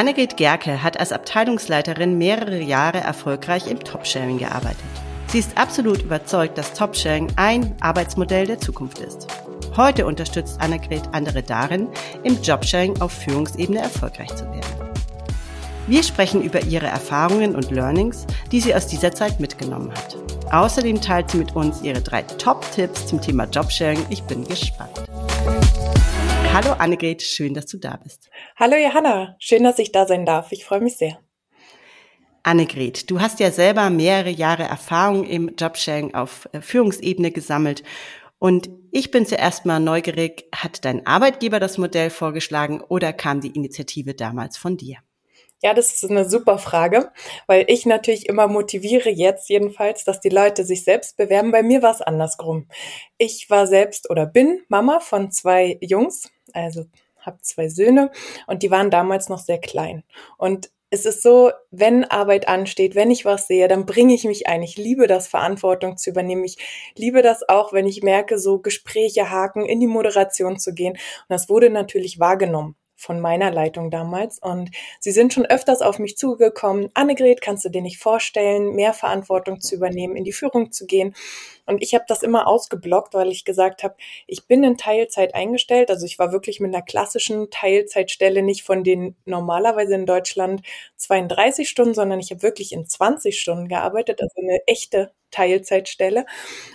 Annegret 0.00 0.38
Gerke 0.38 0.82
hat 0.82 0.98
als 0.98 1.12
Abteilungsleiterin 1.12 2.16
mehrere 2.16 2.58
Jahre 2.58 3.00
erfolgreich 3.00 3.70
im 3.70 3.80
Top-Sharing 3.80 4.38
gearbeitet. 4.38 4.78
Sie 5.26 5.38
ist 5.38 5.58
absolut 5.58 6.00
überzeugt, 6.00 6.56
dass 6.56 6.72
Top-Sharing 6.72 7.30
ein 7.36 7.76
Arbeitsmodell 7.80 8.46
der 8.46 8.58
Zukunft 8.58 9.00
ist. 9.00 9.26
Heute 9.76 10.06
unterstützt 10.06 10.58
Annegret 10.58 11.02
andere 11.12 11.42
darin, 11.42 11.86
im 12.24 12.40
Jobsharing 12.40 12.98
auf 13.02 13.12
Führungsebene 13.12 13.80
erfolgreich 13.80 14.34
zu 14.34 14.46
werden. 14.46 14.90
Wir 15.86 16.02
sprechen 16.02 16.40
über 16.40 16.62
ihre 16.62 16.86
Erfahrungen 16.86 17.54
und 17.54 17.70
Learnings, 17.70 18.24
die 18.50 18.60
sie 18.62 18.74
aus 18.74 18.86
dieser 18.86 19.12
Zeit 19.12 19.38
mitgenommen 19.38 19.92
hat. 19.92 20.16
Außerdem 20.50 21.02
teilt 21.02 21.30
sie 21.30 21.36
mit 21.36 21.54
uns 21.54 21.82
ihre 21.82 22.00
drei 22.00 22.22
Top-Tipps 22.22 23.06
zum 23.06 23.20
Thema 23.20 23.44
Jobsharing. 23.44 24.06
Ich 24.08 24.22
bin 24.22 24.44
gespannt. 24.44 24.98
Hallo 26.52 26.72
Annegret, 26.72 27.22
schön, 27.22 27.54
dass 27.54 27.66
du 27.66 27.78
da 27.78 27.96
bist. 27.96 28.28
Hallo 28.56 28.76
Johanna, 28.76 29.36
schön, 29.38 29.62
dass 29.62 29.78
ich 29.78 29.92
da 29.92 30.06
sein 30.06 30.26
darf. 30.26 30.50
Ich 30.50 30.64
freue 30.64 30.80
mich 30.80 30.96
sehr. 30.96 31.20
Annegret, 32.42 33.08
du 33.08 33.20
hast 33.20 33.38
ja 33.38 33.52
selber 33.52 33.88
mehrere 33.88 34.30
Jahre 34.30 34.64
Erfahrung 34.64 35.24
im 35.24 35.54
Jobsharing 35.56 36.14
auf 36.14 36.48
äh, 36.52 36.60
Führungsebene 36.60 37.30
gesammelt. 37.30 37.84
Und 38.40 38.68
ich 38.90 39.12
bin 39.12 39.26
zuerst 39.26 39.64
mal 39.64 39.78
neugierig, 39.78 40.46
hat 40.52 40.84
dein 40.84 41.06
Arbeitgeber 41.06 41.60
das 41.60 41.78
Modell 41.78 42.10
vorgeschlagen 42.10 42.80
oder 42.80 43.12
kam 43.12 43.40
die 43.40 43.54
Initiative 43.54 44.14
damals 44.14 44.56
von 44.58 44.76
dir? 44.76 44.96
Ja, 45.62 45.74
das 45.74 45.92
ist 45.92 46.10
eine 46.10 46.28
super 46.28 46.56
Frage, 46.56 47.12
weil 47.46 47.66
ich 47.68 47.84
natürlich 47.84 48.26
immer 48.30 48.48
motiviere 48.48 49.10
jetzt 49.10 49.50
jedenfalls, 49.50 50.04
dass 50.04 50.18
die 50.18 50.30
Leute 50.30 50.64
sich 50.64 50.84
selbst 50.84 51.18
bewerben. 51.18 51.52
Bei 51.52 51.62
mir 51.62 51.82
war 51.82 51.92
es 51.92 52.00
andersrum. 52.00 52.66
Ich 53.18 53.50
war 53.50 53.66
selbst 53.66 54.08
oder 54.08 54.24
bin 54.24 54.62
Mama 54.68 55.00
von 55.00 55.30
zwei 55.30 55.76
Jungs, 55.82 56.30
also 56.54 56.86
habe 57.18 57.38
zwei 57.42 57.68
Söhne 57.68 58.10
und 58.46 58.62
die 58.62 58.70
waren 58.70 58.90
damals 58.90 59.28
noch 59.28 59.38
sehr 59.38 59.58
klein. 59.58 60.04
Und 60.38 60.70
es 60.90 61.04
ist 61.06 61.22
so, 61.22 61.52
wenn 61.70 62.04
Arbeit 62.04 62.48
ansteht, 62.48 62.96
wenn 62.96 63.12
ich 63.12 63.24
was 63.24 63.46
sehe, 63.46 63.68
dann 63.68 63.86
bringe 63.86 64.12
ich 64.12 64.24
mich 64.24 64.48
ein. 64.48 64.62
Ich 64.62 64.76
liebe 64.76 65.06
das, 65.06 65.28
Verantwortung 65.28 65.96
zu 65.96 66.10
übernehmen. 66.10 66.44
Ich 66.44 66.56
liebe 66.96 67.22
das 67.22 67.48
auch, 67.48 67.72
wenn 67.72 67.86
ich 67.86 68.02
merke, 68.02 68.38
so 68.38 68.58
Gespräche 68.58 69.30
haken, 69.30 69.66
in 69.66 69.78
die 69.78 69.86
Moderation 69.86 70.58
zu 70.58 70.74
gehen. 70.74 70.94
Und 70.94 71.26
das 71.28 71.48
wurde 71.48 71.70
natürlich 71.70 72.18
wahrgenommen 72.18 72.74
von 73.00 73.18
meiner 73.20 73.50
Leitung 73.50 73.90
damals. 73.90 74.38
Und 74.38 74.70
sie 75.00 75.10
sind 75.10 75.32
schon 75.32 75.46
öfters 75.46 75.80
auf 75.82 75.98
mich 75.98 76.16
zugekommen. 76.16 76.90
Annegret, 76.94 77.40
kannst 77.40 77.64
du 77.64 77.70
dir 77.70 77.82
nicht 77.82 77.98
vorstellen, 77.98 78.74
mehr 78.74 78.92
Verantwortung 78.92 79.60
zu 79.60 79.74
übernehmen, 79.74 80.16
in 80.16 80.24
die 80.24 80.32
Führung 80.32 80.70
zu 80.70 80.86
gehen? 80.86 81.14
Und 81.66 81.82
ich 81.82 81.94
habe 81.94 82.04
das 82.08 82.22
immer 82.22 82.46
ausgeblockt, 82.46 83.14
weil 83.14 83.30
ich 83.30 83.44
gesagt 83.44 83.82
habe, 83.82 83.94
ich 84.26 84.46
bin 84.46 84.64
in 84.64 84.76
Teilzeit 84.76 85.34
eingestellt. 85.34 85.90
Also 85.90 86.04
ich 86.04 86.18
war 86.18 86.32
wirklich 86.32 86.60
mit 86.60 86.74
einer 86.74 86.84
klassischen 86.84 87.50
Teilzeitstelle, 87.50 88.42
nicht 88.42 88.62
von 88.62 88.84
den 88.84 89.16
normalerweise 89.24 89.94
in 89.94 90.06
Deutschland 90.06 90.62
32 90.96 91.68
Stunden, 91.68 91.94
sondern 91.94 92.20
ich 92.20 92.30
habe 92.30 92.42
wirklich 92.42 92.72
in 92.72 92.86
20 92.86 93.40
Stunden 93.40 93.68
gearbeitet, 93.68 94.20
also 94.20 94.34
eine 94.40 94.60
echte 94.66 95.12
Teilzeitstelle 95.30 96.26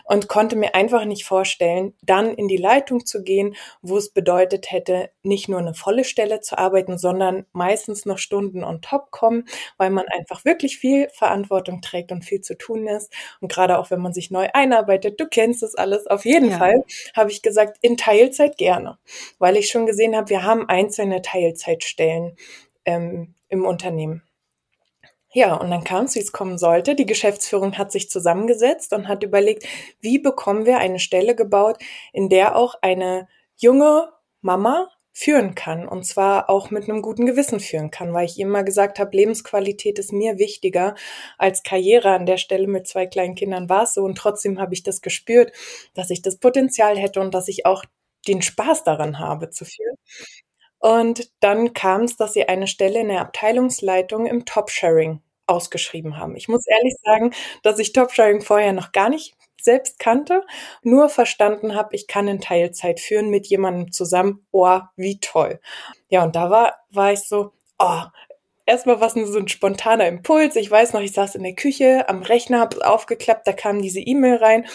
und 0.05 0.27
konnte 0.27 0.55
mir 0.55 0.75
einfach 0.75 1.05
nicht 1.05 1.25
vorstellen, 1.25 1.93
dann 2.01 2.33
in 2.33 2.47
die 2.47 2.57
Leitung 2.57 3.05
zu 3.05 3.23
gehen, 3.23 3.55
wo 3.81 3.97
es 3.97 4.09
bedeutet 4.09 4.71
hätte, 4.71 5.09
nicht 5.23 5.49
nur 5.49 5.59
eine 5.59 5.73
volle 5.73 6.03
Stelle 6.03 6.41
zu 6.41 6.57
arbeiten, 6.57 6.97
sondern 6.97 7.45
meistens 7.51 8.05
noch 8.05 8.17
Stunden 8.17 8.63
on 8.63 8.81
top 8.81 9.11
kommen, 9.11 9.45
weil 9.77 9.89
man 9.89 10.05
einfach 10.07 10.45
wirklich 10.45 10.77
viel 10.77 11.09
Verantwortung 11.09 11.81
trägt 11.81 12.11
und 12.11 12.23
viel 12.23 12.41
zu 12.41 12.57
tun 12.57 12.87
ist. 12.87 13.11
Und 13.41 13.51
gerade 13.51 13.77
auch 13.77 13.91
wenn 13.91 14.01
man 14.01 14.13
sich 14.13 14.31
neu 14.31 14.47
einarbeitet, 14.53 15.19
du 15.19 15.27
kennst 15.27 15.63
das 15.63 15.75
alles, 15.75 16.07
auf 16.07 16.25
jeden 16.25 16.51
ja. 16.51 16.57
Fall 16.57 16.83
habe 17.15 17.31
ich 17.31 17.41
gesagt, 17.41 17.77
in 17.81 17.97
Teilzeit 17.97 18.57
gerne, 18.57 18.97
weil 19.39 19.57
ich 19.57 19.69
schon 19.69 19.85
gesehen 19.85 20.15
habe, 20.15 20.29
wir 20.29 20.43
haben 20.43 20.67
einzelne 20.69 21.21
Teilzeitstellen 21.21 22.35
ähm, 22.85 23.33
im 23.49 23.65
Unternehmen. 23.65 24.21
Ja, 25.37 25.55
und 25.55 25.69
dann 25.69 25.83
kam 25.83 26.05
es, 26.05 26.15
wie 26.15 26.19
es 26.19 26.31
kommen 26.31 26.57
sollte. 26.57 26.95
Die 26.95 27.05
Geschäftsführung 27.05 27.77
hat 27.77 27.91
sich 27.91 28.09
zusammengesetzt 28.09 28.93
und 28.93 29.09
hat 29.09 29.21
überlegt, 29.21 29.65
wie 29.99 30.17
bekommen 30.17 30.65
wir 30.65 30.77
eine 30.77 30.97
Stelle 30.99 31.35
gebaut, 31.35 31.77
in 32.13 32.29
der 32.29 32.55
auch 32.55 32.75
eine 32.81 33.27
junge 33.57 34.07
Mama 34.41 34.87
führen 35.11 35.53
kann 35.53 35.87
und 35.89 36.05
zwar 36.05 36.49
auch 36.49 36.71
mit 36.71 36.85
einem 36.89 37.01
guten 37.01 37.25
Gewissen 37.25 37.59
führen 37.59 37.91
kann, 37.91 38.13
weil 38.13 38.25
ich 38.25 38.39
immer 38.39 38.63
gesagt 38.63 38.97
habe, 38.97 39.15
Lebensqualität 39.15 39.99
ist 39.99 40.13
mir 40.13 40.37
wichtiger 40.39 40.95
als 41.37 41.63
Karriere. 41.63 42.11
An 42.11 42.25
der 42.25 42.37
Stelle 42.37 42.67
mit 42.67 42.87
zwei 42.87 43.05
kleinen 43.05 43.35
Kindern 43.35 43.67
war 43.69 43.83
es 43.83 43.93
so 43.93 44.03
und 44.03 44.17
trotzdem 44.17 44.57
habe 44.59 44.73
ich 44.73 44.83
das 44.83 45.01
gespürt, 45.01 45.51
dass 45.95 46.11
ich 46.11 46.21
das 46.21 46.37
Potenzial 46.37 46.97
hätte 46.97 47.19
und 47.19 47.33
dass 47.33 47.49
ich 47.49 47.65
auch 47.65 47.83
den 48.27 48.41
Spaß 48.41 48.85
daran 48.85 49.19
habe 49.19 49.49
zu 49.49 49.65
führen. 49.65 49.97
Und 50.79 51.31
dann 51.41 51.73
kam 51.73 52.03
es, 52.03 52.17
dass 52.17 52.33
sie 52.33 52.47
eine 52.47 52.67
Stelle 52.67 52.99
in 53.01 53.09
der 53.09 53.21
Abteilungsleitung 53.21 54.25
im 54.27 54.45
Top-Sharing 54.45 55.21
ausgeschrieben 55.47 56.17
haben. 56.17 56.35
Ich 56.35 56.47
muss 56.47 56.65
ehrlich 56.67 56.95
sagen, 57.03 57.31
dass 57.63 57.79
ich 57.79 57.93
Top-Sharing 57.93 58.41
vorher 58.41 58.73
noch 58.73 58.91
gar 58.91 59.09
nicht 59.09 59.35
selbst 59.61 59.99
kannte, 59.99 60.43
nur 60.83 61.09
verstanden 61.09 61.75
habe, 61.75 61.95
ich 61.95 62.07
kann 62.07 62.27
in 62.27 62.39
Teilzeit 62.39 62.99
führen 62.99 63.29
mit 63.29 63.47
jemandem 63.47 63.91
zusammen. 63.91 64.45
Oh, 64.51 64.79
wie 64.95 65.19
toll. 65.19 65.59
Ja, 66.07 66.23
und 66.23 66.35
da 66.35 66.49
war, 66.49 66.75
war 66.91 67.11
ich 67.11 67.21
so, 67.21 67.51
oh, 67.79 68.01
erstmal 68.65 69.01
war 69.01 69.07
es 69.07 69.13
so 69.13 69.39
ein 69.39 69.47
spontaner 69.47 70.07
Impuls. 70.07 70.55
Ich 70.55 70.69
weiß 70.69 70.93
noch, 70.93 71.01
ich 71.01 71.13
saß 71.13 71.35
in 71.35 71.43
der 71.43 71.55
Küche 71.55 72.07
am 72.07 72.21
Rechner, 72.21 72.59
habe 72.59 72.87
aufgeklappt, 72.87 73.47
da 73.47 73.53
kam 73.53 73.81
diese 73.81 73.99
E-Mail 73.99 74.37
rein 74.37 74.65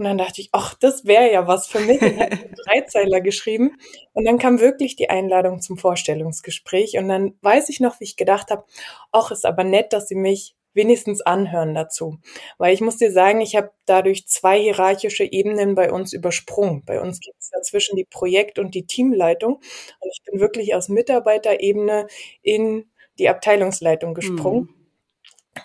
und 0.00 0.04
dann 0.04 0.16
dachte 0.16 0.40
ich, 0.40 0.48
ach, 0.52 0.72
das 0.72 1.04
wäre 1.04 1.30
ja 1.30 1.46
was 1.46 1.66
für 1.66 1.78
mich. 1.78 2.00
Und 2.00 2.18
habe 2.18 2.32
einen 2.32 2.54
Dreizeiler 2.54 3.20
geschrieben. 3.20 3.76
Und 4.14 4.24
dann 4.24 4.38
kam 4.38 4.58
wirklich 4.58 4.96
die 4.96 5.10
Einladung 5.10 5.60
zum 5.60 5.76
Vorstellungsgespräch. 5.76 6.96
Und 6.96 7.08
dann 7.08 7.34
weiß 7.42 7.68
ich 7.68 7.80
noch, 7.80 8.00
wie 8.00 8.04
ich 8.04 8.16
gedacht 8.16 8.50
habe, 8.50 8.64
ach, 9.12 9.30
ist 9.30 9.44
aber 9.44 9.62
nett, 9.62 9.92
dass 9.92 10.08
sie 10.08 10.14
mich 10.14 10.56
wenigstens 10.72 11.20
anhören 11.20 11.74
dazu. 11.74 12.16
Weil 12.56 12.72
ich 12.72 12.80
muss 12.80 12.96
dir 12.96 13.12
sagen, 13.12 13.42
ich 13.42 13.56
habe 13.56 13.72
dadurch 13.84 14.26
zwei 14.26 14.58
hierarchische 14.58 15.30
Ebenen 15.30 15.74
bei 15.74 15.92
uns 15.92 16.14
übersprungen. 16.14 16.82
Bei 16.86 16.98
uns 17.02 17.20
gibt 17.20 17.36
es 17.38 17.50
dazwischen 17.50 17.96
die 17.96 18.06
Projekt- 18.06 18.58
und 18.58 18.74
die 18.74 18.86
Teamleitung. 18.86 19.56
Und 19.56 20.10
ich 20.10 20.22
bin 20.24 20.40
wirklich 20.40 20.74
aus 20.74 20.88
Mitarbeiterebene 20.88 22.06
in 22.40 22.86
die 23.18 23.28
Abteilungsleitung 23.28 24.14
gesprungen. 24.14 24.60
Mhm 24.62 24.79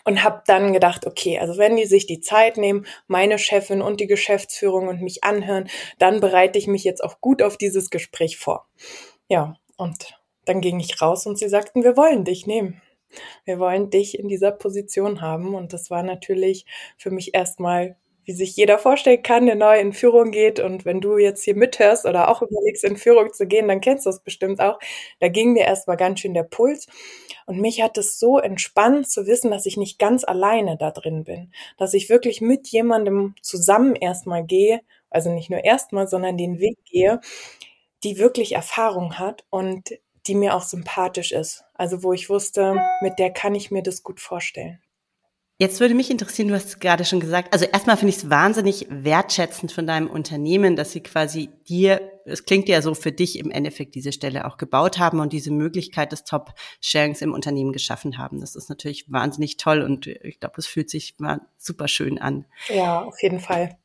und 0.03 0.23
habe 0.23 0.41
dann 0.47 0.73
gedacht, 0.73 1.05
okay, 1.05 1.39
also 1.39 1.57
wenn 1.57 1.75
die 1.75 1.85
sich 1.85 2.07
die 2.07 2.19
Zeit 2.19 2.57
nehmen, 2.57 2.85
meine 3.07 3.37
Chefin 3.37 3.81
und 3.81 3.99
die 3.99 4.07
Geschäftsführung 4.07 4.87
und 4.87 5.01
mich 5.01 5.23
anhören, 5.23 5.69
dann 5.99 6.19
bereite 6.19 6.57
ich 6.57 6.67
mich 6.67 6.83
jetzt 6.83 7.03
auch 7.03 7.21
gut 7.21 7.41
auf 7.41 7.57
dieses 7.57 7.89
Gespräch 7.89 8.37
vor. 8.37 8.67
Ja, 9.27 9.55
und 9.77 10.19
dann 10.45 10.61
ging 10.61 10.79
ich 10.79 11.01
raus 11.01 11.25
und 11.25 11.37
sie 11.37 11.49
sagten, 11.49 11.83
wir 11.83 11.97
wollen 11.97 12.23
dich 12.23 12.47
nehmen. 12.47 12.81
Wir 13.45 13.59
wollen 13.59 13.89
dich 13.89 14.19
in 14.19 14.27
dieser 14.27 14.51
Position 14.51 15.21
haben. 15.21 15.55
Und 15.55 15.73
das 15.73 15.89
war 15.89 16.03
natürlich 16.03 16.65
für 16.97 17.11
mich 17.11 17.33
erstmal 17.33 17.97
wie 18.25 18.33
sich 18.33 18.55
jeder 18.55 18.79
vorstellen 18.79 19.23
kann, 19.23 19.45
der 19.45 19.55
neu 19.55 19.79
in 19.79 19.93
Führung 19.93 20.31
geht. 20.31 20.59
Und 20.59 20.83
wenn 20.85 21.01
du 21.01 21.17
jetzt 21.17 21.43
hier 21.43 21.55
mithörst 21.55 22.05
oder 22.05 22.29
auch 22.29 22.41
überlegst, 22.41 22.83
in 22.83 22.97
Führung 22.97 23.31
zu 23.33 23.47
gehen, 23.47 23.67
dann 23.67 23.81
kennst 23.81 24.05
du 24.05 24.09
das 24.09 24.21
bestimmt 24.21 24.59
auch. 24.59 24.79
Da 25.19 25.27
ging 25.29 25.53
mir 25.53 25.65
erstmal 25.65 25.97
ganz 25.97 26.19
schön 26.19 26.33
der 26.33 26.43
Puls. 26.43 26.87
Und 27.45 27.59
mich 27.59 27.81
hat 27.81 27.97
es 27.97 28.19
so 28.19 28.39
entspannt 28.39 29.09
zu 29.09 29.27
wissen, 29.27 29.51
dass 29.51 29.65
ich 29.65 29.77
nicht 29.77 29.99
ganz 29.99 30.23
alleine 30.23 30.77
da 30.77 30.91
drin 30.91 31.23
bin. 31.23 31.51
Dass 31.77 31.93
ich 31.93 32.09
wirklich 32.09 32.41
mit 32.41 32.67
jemandem 32.67 33.35
zusammen 33.41 33.95
erstmal 33.95 34.43
gehe, 34.43 34.81
also 35.09 35.31
nicht 35.31 35.49
nur 35.49 35.63
erstmal, 35.63 36.07
sondern 36.07 36.37
den 36.37 36.59
Weg 36.59 36.77
gehe, 36.85 37.21
die 38.03 38.17
wirklich 38.17 38.53
Erfahrung 38.53 39.17
hat 39.19 39.45
und 39.49 39.91
die 40.27 40.35
mir 40.35 40.55
auch 40.55 40.63
sympathisch 40.63 41.31
ist. 41.31 41.63
Also 41.75 42.03
wo 42.03 42.13
ich 42.13 42.29
wusste, 42.29 42.75
mit 43.01 43.19
der 43.19 43.31
kann 43.31 43.55
ich 43.55 43.71
mir 43.71 43.83
das 43.83 44.03
gut 44.03 44.19
vorstellen. 44.19 44.79
Jetzt 45.57 45.79
würde 45.79 45.93
mich 45.93 46.11
interessieren, 46.11 46.49
du 46.49 46.53
hast 46.53 46.81
gerade 46.81 47.05
schon 47.05 47.21
gesagt, 47.21 47.53
also 47.53 47.63
erstmal 47.63 47.95
finde 47.95 48.09
ich 48.09 48.17
es 48.17 48.29
wahnsinnig 48.29 48.87
wertschätzend 48.89 49.71
von 49.71 49.87
deinem 49.87 50.09
Unternehmen, 50.09 50.75
dass 50.75 50.91
sie 50.91 50.99
quasi 50.99 51.49
dir, 51.69 52.01
es 52.25 52.43
klingt 52.43 52.67
ja 52.67 52.81
so 52.81 52.93
für 52.93 53.13
dich 53.13 53.39
im 53.39 53.51
Endeffekt 53.51 53.95
diese 53.95 54.11
Stelle 54.11 54.47
auch 54.47 54.57
gebaut 54.57 54.99
haben 54.99 55.21
und 55.21 55.31
diese 55.31 55.51
Möglichkeit 55.51 56.11
des 56.11 56.25
Top-Sharings 56.25 57.21
im 57.21 57.33
Unternehmen 57.33 57.71
geschaffen 57.71 58.17
haben. 58.17 58.41
Das 58.41 58.57
ist 58.57 58.67
natürlich 58.67 59.09
wahnsinnig 59.09 59.55
toll 59.55 59.81
und 59.81 60.07
ich 60.07 60.41
glaube, 60.41 60.55
es 60.57 60.67
fühlt 60.67 60.89
sich 60.89 61.15
mal 61.19 61.39
super 61.57 61.87
schön 61.87 62.19
an. 62.19 62.45
Ja, 62.67 63.03
auf 63.03 63.21
jeden 63.23 63.39
Fall. 63.39 63.77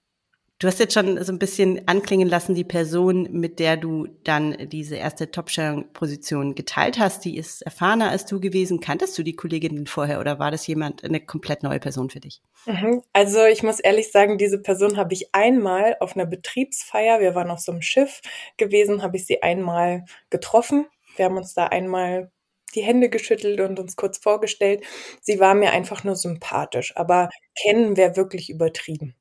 Du 0.60 0.66
hast 0.66 0.78
jetzt 0.78 0.92
schon 0.92 1.24
so 1.24 1.32
ein 1.32 1.38
bisschen 1.38 1.88
anklingen 1.88 2.28
lassen, 2.28 2.54
die 2.54 2.64
Person, 2.64 3.28
mit 3.32 3.58
der 3.58 3.78
du 3.78 4.08
dann 4.24 4.68
diese 4.68 4.94
erste 4.96 5.30
Top-Sharing-Position 5.30 6.54
geteilt 6.54 6.98
hast, 6.98 7.24
die 7.24 7.38
ist 7.38 7.62
erfahrener 7.62 8.10
als 8.10 8.26
du 8.26 8.40
gewesen. 8.40 8.78
Kanntest 8.78 9.16
du 9.16 9.22
die 9.22 9.32
Kollegin 9.32 9.86
vorher 9.86 10.20
oder 10.20 10.38
war 10.38 10.50
das 10.50 10.66
jemand, 10.66 11.02
eine 11.02 11.18
komplett 11.18 11.62
neue 11.62 11.80
Person 11.80 12.10
für 12.10 12.20
dich? 12.20 12.42
Mhm. 12.66 13.02
Also 13.14 13.46
ich 13.46 13.62
muss 13.62 13.80
ehrlich 13.80 14.12
sagen, 14.12 14.36
diese 14.36 14.60
Person 14.60 14.98
habe 14.98 15.14
ich 15.14 15.34
einmal 15.34 15.96
auf 15.98 16.14
einer 16.14 16.26
Betriebsfeier, 16.26 17.20
wir 17.20 17.34
waren 17.34 17.50
auf 17.50 17.60
so 17.60 17.72
einem 17.72 17.80
Schiff 17.80 18.20
gewesen, 18.58 19.02
habe 19.02 19.16
ich 19.16 19.24
sie 19.24 19.42
einmal 19.42 20.04
getroffen. 20.28 20.84
Wir 21.16 21.24
haben 21.24 21.38
uns 21.38 21.54
da 21.54 21.68
einmal 21.68 22.30
die 22.74 22.82
Hände 22.82 23.08
geschüttelt 23.08 23.60
und 23.60 23.80
uns 23.80 23.96
kurz 23.96 24.18
vorgestellt. 24.18 24.84
Sie 25.22 25.40
war 25.40 25.54
mir 25.54 25.70
einfach 25.70 26.04
nur 26.04 26.16
sympathisch, 26.16 26.94
aber 26.98 27.30
kennen 27.58 27.96
wäre 27.96 28.16
wirklich 28.16 28.50
übertrieben. 28.50 29.14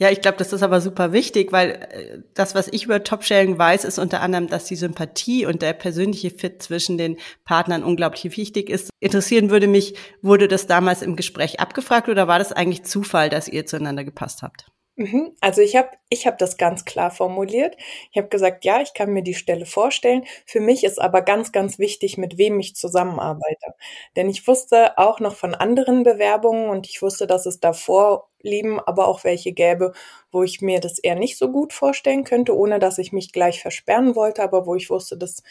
Ja, 0.00 0.10
ich 0.10 0.20
glaube, 0.20 0.38
das 0.38 0.52
ist 0.52 0.62
aber 0.62 0.80
super 0.80 1.12
wichtig, 1.12 1.50
weil 1.50 1.70
äh, 1.70 2.22
das, 2.34 2.54
was 2.54 2.68
ich 2.68 2.84
über 2.84 3.02
Top-Sharing 3.02 3.58
weiß, 3.58 3.84
ist 3.84 3.98
unter 3.98 4.20
anderem, 4.20 4.46
dass 4.46 4.66
die 4.66 4.76
Sympathie 4.76 5.44
und 5.44 5.60
der 5.60 5.72
persönliche 5.72 6.30
Fit 6.30 6.62
zwischen 6.62 6.98
den 6.98 7.16
Partnern 7.44 7.82
unglaublich 7.82 8.36
wichtig 8.36 8.70
ist. 8.70 8.90
Interessieren 9.00 9.50
würde 9.50 9.66
mich, 9.66 9.94
wurde 10.22 10.46
das 10.46 10.68
damals 10.68 11.02
im 11.02 11.16
Gespräch 11.16 11.58
abgefragt 11.58 12.08
oder 12.08 12.28
war 12.28 12.38
das 12.38 12.52
eigentlich 12.52 12.84
Zufall, 12.84 13.28
dass 13.28 13.48
ihr 13.48 13.66
zueinander 13.66 14.04
gepasst 14.04 14.42
habt? 14.42 14.66
Mhm. 15.00 15.36
Also 15.40 15.60
ich 15.62 15.76
habe 15.76 15.90
ich 16.08 16.26
hab 16.26 16.38
das 16.38 16.56
ganz 16.56 16.84
klar 16.84 17.12
formuliert. 17.12 17.76
Ich 18.10 18.18
habe 18.18 18.26
gesagt, 18.28 18.64
ja, 18.64 18.80
ich 18.80 18.94
kann 18.94 19.12
mir 19.12 19.22
die 19.22 19.34
Stelle 19.34 19.64
vorstellen. 19.64 20.24
Für 20.44 20.58
mich 20.60 20.82
ist 20.82 21.00
aber 21.00 21.22
ganz, 21.22 21.52
ganz 21.52 21.78
wichtig, 21.78 22.18
mit 22.18 22.36
wem 22.36 22.58
ich 22.58 22.74
zusammenarbeite. 22.74 23.74
Denn 24.16 24.28
ich 24.28 24.48
wusste 24.48 24.98
auch 24.98 25.20
noch 25.20 25.36
von 25.36 25.54
anderen 25.54 26.02
Bewerbungen 26.02 26.68
und 26.68 26.88
ich 26.88 27.00
wusste, 27.00 27.28
dass 27.28 27.46
es 27.46 27.60
davor 27.60 28.28
lieben, 28.42 28.80
aber 28.80 29.06
auch 29.06 29.22
welche 29.22 29.52
gäbe, 29.52 29.92
wo 30.32 30.42
ich 30.42 30.60
mir 30.62 30.80
das 30.80 30.98
eher 30.98 31.14
nicht 31.16 31.38
so 31.38 31.52
gut 31.52 31.72
vorstellen 31.72 32.24
könnte, 32.24 32.56
ohne 32.56 32.80
dass 32.80 32.98
ich 32.98 33.12
mich 33.12 33.32
gleich 33.32 33.60
versperren 33.62 34.16
wollte, 34.16 34.42
aber 34.42 34.66
wo 34.66 34.74
ich 34.74 34.90
wusste, 34.90 35.16
das 35.16 35.42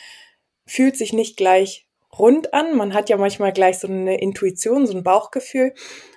fühlt 0.65 0.97
sich 0.97 1.13
nicht 1.13 1.37
gleich 1.37 1.85
rund 2.17 2.53
an. 2.53 2.75
Man 2.75 2.93
hat 2.93 3.09
ja 3.09 3.17
manchmal 3.17 3.53
gleich 3.53 3.79
so 3.79 3.87
eine 3.87 4.19
Intuition, 4.19 4.87
so 4.87 4.95
ein 4.97 5.03
Bauchgefühl. 5.03 5.73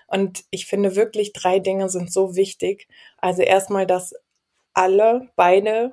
Und 0.09 0.45
ich 0.51 0.67
finde 0.67 0.97
wirklich, 0.97 1.33
drei 1.33 1.59
Dinge 1.61 1.89
sind 1.89 2.13
so 2.13 2.35
wichtig. 2.37 2.89
Also 3.21 3.43
erstmal, 3.43 3.87
dass 3.87 4.15
alle, 4.75 5.29
beide 5.37 5.93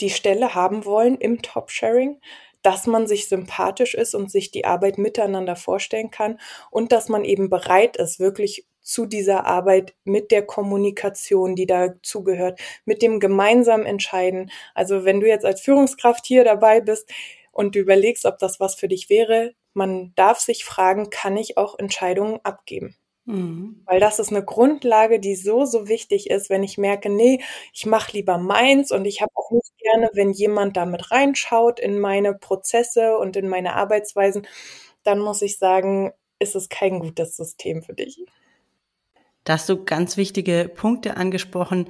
die 0.00 0.10
Stelle 0.10 0.54
haben 0.54 0.84
wollen 0.84 1.16
im 1.18 1.42
Top-Sharing, 1.42 2.20
dass 2.62 2.86
man 2.86 3.06
sich 3.06 3.28
sympathisch 3.28 3.94
ist 3.94 4.14
und 4.14 4.30
sich 4.30 4.50
die 4.50 4.64
Arbeit 4.64 4.98
miteinander 4.98 5.56
vorstellen 5.56 6.10
kann 6.10 6.40
und 6.70 6.92
dass 6.92 7.08
man 7.08 7.24
eben 7.24 7.50
bereit 7.50 7.96
ist, 7.96 8.18
wirklich 8.20 8.66
zu 8.82 9.06
dieser 9.06 9.46
Arbeit 9.46 9.94
mit 10.04 10.30
der 10.30 10.46
Kommunikation, 10.46 11.54
die 11.54 11.66
dazugehört, 11.66 12.58
mit 12.84 13.02
dem 13.02 13.20
gemeinsamen 13.20 13.86
Entscheiden. 13.86 14.50
Also 14.74 15.04
wenn 15.04 15.20
du 15.20 15.28
jetzt 15.28 15.44
als 15.44 15.60
Führungskraft 15.60 16.26
hier 16.26 16.42
dabei 16.44 16.80
bist 16.80 17.10
und 17.52 17.74
du 17.74 17.80
überlegst, 17.80 18.24
ob 18.24 18.38
das 18.38 18.60
was 18.60 18.74
für 18.74 18.88
dich 18.88 19.10
wäre, 19.10 19.52
man 19.74 20.12
darf 20.16 20.38
sich 20.40 20.64
fragen, 20.64 21.10
kann 21.10 21.36
ich 21.36 21.56
auch 21.58 21.78
Entscheidungen 21.78 22.40
abgeben? 22.44 22.96
Mhm. 23.28 23.82
Weil 23.84 24.00
das 24.00 24.18
ist 24.18 24.30
eine 24.30 24.42
Grundlage, 24.42 25.20
die 25.20 25.36
so, 25.36 25.66
so 25.66 25.86
wichtig 25.86 26.30
ist, 26.30 26.48
wenn 26.48 26.62
ich 26.62 26.78
merke, 26.78 27.10
nee, 27.10 27.42
ich 27.74 27.84
mache 27.84 28.12
lieber 28.12 28.38
meins 28.38 28.90
und 28.90 29.04
ich 29.04 29.20
habe 29.20 29.32
auch 29.34 29.50
nicht 29.50 29.76
gerne, 29.76 30.08
wenn 30.14 30.32
jemand 30.32 30.78
damit 30.78 31.10
reinschaut 31.10 31.78
in 31.78 32.00
meine 32.00 32.32
Prozesse 32.32 33.18
und 33.18 33.36
in 33.36 33.46
meine 33.46 33.74
Arbeitsweisen, 33.74 34.46
dann 35.02 35.18
muss 35.18 35.42
ich 35.42 35.58
sagen, 35.58 36.12
ist 36.38 36.56
es 36.56 36.70
kein 36.70 37.00
gutes 37.00 37.36
System 37.36 37.82
für 37.82 37.92
dich. 37.92 38.24
Da 39.44 39.54
hast 39.54 39.68
du 39.68 39.84
ganz 39.84 40.16
wichtige 40.16 40.70
Punkte 40.74 41.18
angesprochen. 41.18 41.88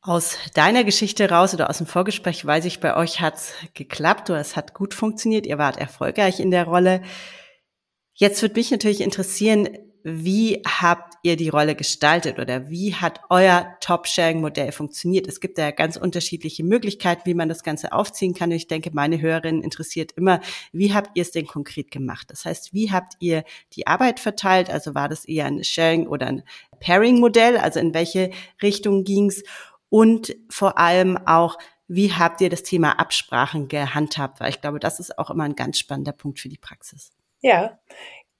Aus 0.00 0.38
deiner 0.54 0.84
Geschichte 0.84 1.28
raus 1.28 1.54
oder 1.54 1.70
aus 1.70 1.78
dem 1.78 1.88
Vorgespräch 1.88 2.46
weiß 2.46 2.66
ich, 2.66 2.78
bei 2.78 2.96
euch 2.96 3.20
hat's 3.20 3.52
geklappt 3.74 4.30
oder 4.30 4.38
es 4.38 4.54
hat 4.54 4.74
gut 4.74 4.94
funktioniert, 4.94 5.44
ihr 5.44 5.58
wart 5.58 5.76
erfolgreich 5.76 6.38
in 6.38 6.52
der 6.52 6.64
Rolle. 6.64 7.02
Jetzt 8.14 8.40
würde 8.42 8.54
mich 8.54 8.70
natürlich 8.70 9.00
interessieren, 9.00 9.68
wie 10.02 10.62
habt 10.66 11.14
ihr 11.22 11.36
die 11.36 11.48
Rolle 11.48 11.74
gestaltet 11.74 12.38
oder 12.38 12.70
wie 12.70 12.94
hat 12.94 13.20
euer 13.28 13.76
Top-Sharing-Modell 13.80 14.72
funktioniert? 14.72 15.26
Es 15.26 15.40
gibt 15.40 15.58
ja 15.58 15.70
ganz 15.70 15.96
unterschiedliche 15.96 16.64
Möglichkeiten, 16.64 17.22
wie 17.26 17.34
man 17.34 17.48
das 17.48 17.62
Ganze 17.62 17.92
aufziehen 17.92 18.34
kann. 18.34 18.50
Und 18.50 18.56
ich 18.56 18.68
denke, 18.68 18.90
meine 18.92 19.20
Hörerin 19.20 19.62
interessiert 19.62 20.12
immer, 20.12 20.40
wie 20.72 20.94
habt 20.94 21.10
ihr 21.14 21.22
es 21.22 21.30
denn 21.30 21.46
konkret 21.46 21.90
gemacht? 21.90 22.30
Das 22.30 22.44
heißt, 22.44 22.72
wie 22.72 22.90
habt 22.90 23.14
ihr 23.20 23.44
die 23.74 23.86
Arbeit 23.86 24.20
verteilt? 24.20 24.70
Also 24.70 24.94
war 24.94 25.08
das 25.08 25.24
eher 25.24 25.46
ein 25.46 25.62
Sharing 25.62 26.06
oder 26.06 26.26
ein 26.26 26.42
Pairing-Modell? 26.80 27.56
Also 27.56 27.80
in 27.80 27.94
welche 27.94 28.30
Richtung 28.62 29.04
ging's? 29.04 29.42
Und 29.88 30.36
vor 30.48 30.78
allem 30.78 31.18
auch, 31.26 31.58
wie 31.88 32.12
habt 32.12 32.40
ihr 32.40 32.48
das 32.48 32.62
Thema 32.62 32.98
Absprachen 33.00 33.68
gehandhabt? 33.68 34.40
Weil 34.40 34.50
ich 34.50 34.60
glaube, 34.60 34.78
das 34.78 35.00
ist 35.00 35.18
auch 35.18 35.30
immer 35.30 35.44
ein 35.44 35.56
ganz 35.56 35.78
spannender 35.78 36.12
Punkt 36.12 36.38
für 36.38 36.48
die 36.48 36.58
Praxis. 36.58 37.12
Ja, 37.42 37.78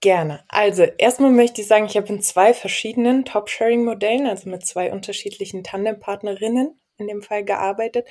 Gerne. 0.03 0.43
Also 0.49 0.85
erstmal 0.85 1.31
möchte 1.31 1.61
ich 1.61 1.67
sagen, 1.69 1.85
ich 1.85 1.97
habe 1.97 2.09
in 2.09 2.23
zwei 2.23 2.55
verschiedenen 2.55 3.27
Top-Sharing-Modellen, 3.27 4.27
also 4.27 4.49
mit 4.49 4.65
zwei 4.67 4.93
unterschiedlichen 4.93 5.63
Tandempartnerinnen 5.63 6.81
in 6.97 7.07
dem 7.07 7.23
Fall 7.23 7.45
gearbeitet 7.45 8.09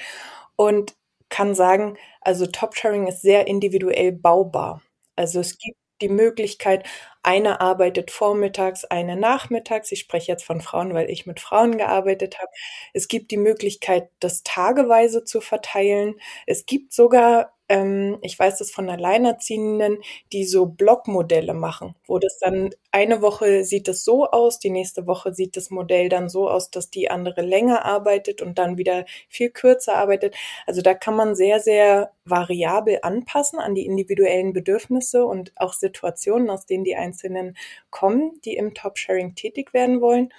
und 0.55 0.95
kann 1.29 1.55
sagen, 1.55 1.97
also 2.21 2.45
Top-Sharing 2.45 3.07
ist 3.07 3.21
sehr 3.23 3.47
individuell 3.47 4.11
baubar. 4.11 4.81
Also 5.15 5.39
es 5.39 5.57
gibt 5.57 5.77
die 6.01 6.09
Möglichkeit, 6.09 6.85
eine 7.23 7.59
arbeitet 7.59 8.11
vormittags, 8.11 8.85
eine 8.85 9.15
nachmittags. 9.17 9.91
Ich 9.91 9.99
spreche 10.01 10.31
jetzt 10.31 10.45
von 10.45 10.61
Frauen, 10.61 10.93
weil 10.93 11.09
ich 11.09 11.25
mit 11.25 11.39
Frauen 11.39 11.77
gearbeitet 11.77 12.37
habe. 12.39 12.49
Es 12.93 13.07
gibt 13.07 13.31
die 13.31 13.37
Möglichkeit, 13.37 14.09
das 14.19 14.43
tageweise 14.43 15.23
zu 15.25 15.41
verteilen. 15.41 16.15
Es 16.47 16.65
gibt 16.65 16.93
sogar 16.93 17.51
ich 17.69 18.39
weiß 18.39 18.57
das 18.57 18.71
von 18.71 18.89
Alleinerziehenden, 18.89 19.99
die 20.33 20.45
so 20.45 20.65
Blockmodelle 20.65 21.53
machen, 21.53 21.95
wo 22.07 22.17
das 22.17 22.39
dann 22.39 22.71
eine 22.91 23.21
Woche 23.21 23.63
sieht 23.63 23.87
es 23.87 24.03
so 24.03 24.25
aus, 24.25 24.57
die 24.57 24.71
nächste 24.71 25.05
Woche 25.05 25.35
sieht 25.35 25.55
das 25.55 25.69
Modell 25.69 26.09
dann 26.09 26.29
so 26.29 26.49
aus, 26.49 26.71
dass 26.71 26.89
die 26.89 27.11
andere 27.11 27.41
länger 27.41 27.85
arbeitet 27.85 28.41
und 28.41 28.57
dann 28.57 28.79
wieder 28.79 29.05
viel 29.27 29.51
kürzer 29.51 29.97
arbeitet. 29.97 30.35
Also 30.65 30.81
da 30.81 30.95
kann 30.95 31.15
man 31.15 31.35
sehr, 31.35 31.59
sehr 31.59 32.11
variabel 32.25 32.99
anpassen 33.03 33.59
an 33.59 33.75
die 33.75 33.85
individuellen 33.85 34.51
Bedürfnisse 34.51 35.23
und 35.25 35.51
auch 35.55 35.73
Situationen, 35.73 36.49
aus 36.49 36.65
denen 36.65 36.83
die 36.83 36.95
Einzelnen 36.95 37.55
kommen, 37.91 38.39
die 38.45 38.55
im 38.55 38.73
Top-Sharing 38.73 39.35
tätig 39.35 39.75
werden 39.75 40.01
wollen. 40.01 40.33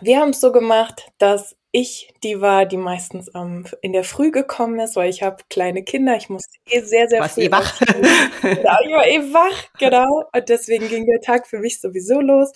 Wir 0.00 0.20
haben 0.20 0.30
es 0.30 0.40
so 0.40 0.52
gemacht, 0.52 1.10
dass 1.18 1.56
ich 1.72 2.12
die 2.22 2.40
war, 2.40 2.66
die 2.66 2.76
meistens 2.76 3.30
ähm, 3.34 3.64
in 3.80 3.92
der 3.92 4.04
Früh 4.04 4.30
gekommen 4.30 4.80
ist, 4.80 4.96
weil 4.96 5.10
ich 5.10 5.22
habe 5.22 5.44
kleine 5.48 5.84
Kinder. 5.84 6.16
Ich 6.16 6.28
musste 6.28 6.58
eh 6.66 6.80
sehr, 6.80 7.08
sehr 7.08 7.20
Warst 7.20 7.34
früh. 7.34 7.42
Eh 7.42 7.50
wach? 7.52 7.78
genau, 8.42 8.76
ich 8.84 8.92
war 8.92 9.06
eh 9.06 9.32
wach, 9.32 9.64
genau. 9.78 10.24
Und 10.32 10.48
deswegen 10.48 10.88
ging 10.88 11.06
der 11.06 11.20
Tag 11.20 11.46
für 11.46 11.58
mich 11.58 11.80
sowieso 11.80 12.20
los. 12.20 12.52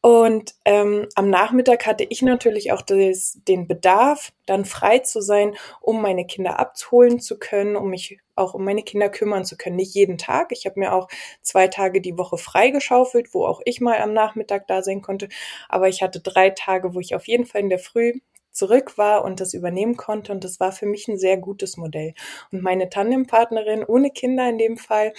Und 0.00 0.54
ähm, 0.64 1.08
am 1.16 1.30
Nachmittag 1.30 1.84
hatte 1.84 2.06
ich 2.08 2.22
natürlich 2.22 2.70
auch 2.70 2.82
das, 2.82 3.40
den 3.48 3.66
Bedarf, 3.66 4.32
dann 4.46 4.64
frei 4.64 5.00
zu 5.00 5.20
sein, 5.20 5.56
um 5.80 6.00
meine 6.00 6.24
Kinder 6.26 6.60
abholen 6.60 7.18
zu 7.18 7.40
können, 7.40 7.74
um 7.74 7.90
mich 7.90 8.18
auch 8.36 8.54
um 8.54 8.64
meine 8.64 8.84
Kinder 8.84 9.08
kümmern 9.08 9.44
zu 9.44 9.56
können. 9.56 9.74
Nicht 9.74 9.96
jeden 9.96 10.16
Tag. 10.16 10.52
Ich 10.52 10.64
habe 10.64 10.78
mir 10.78 10.92
auch 10.92 11.08
zwei 11.42 11.66
Tage 11.66 12.00
die 12.00 12.16
Woche 12.16 12.38
freigeschaufelt, 12.38 13.34
wo 13.34 13.44
auch 13.46 13.60
ich 13.64 13.80
mal 13.80 13.98
am 14.00 14.12
Nachmittag 14.12 14.68
da 14.68 14.82
sein 14.82 15.02
konnte. 15.02 15.28
Aber 15.68 15.88
ich 15.88 16.02
hatte 16.02 16.20
drei 16.20 16.50
Tage, 16.50 16.94
wo 16.94 17.00
ich 17.00 17.16
auf 17.16 17.26
jeden 17.26 17.46
Fall 17.46 17.62
in 17.62 17.70
der 17.70 17.80
Früh 17.80 18.12
zurück 18.56 18.98
war 18.98 19.24
und 19.24 19.40
das 19.40 19.54
übernehmen 19.54 19.96
konnte. 19.96 20.32
Und 20.32 20.44
das 20.44 20.60
war 20.60 20.72
für 20.72 20.86
mich 20.86 21.08
ein 21.08 21.18
sehr 21.18 21.36
gutes 21.36 21.76
Modell. 21.76 22.14
Und 22.52 22.62
meine 22.62 22.88
Tandempartnerin, 22.88 23.84
ohne 23.84 24.10
Kinder 24.10 24.48
in 24.48 24.58
dem 24.58 24.76
Fall, 24.76 25.12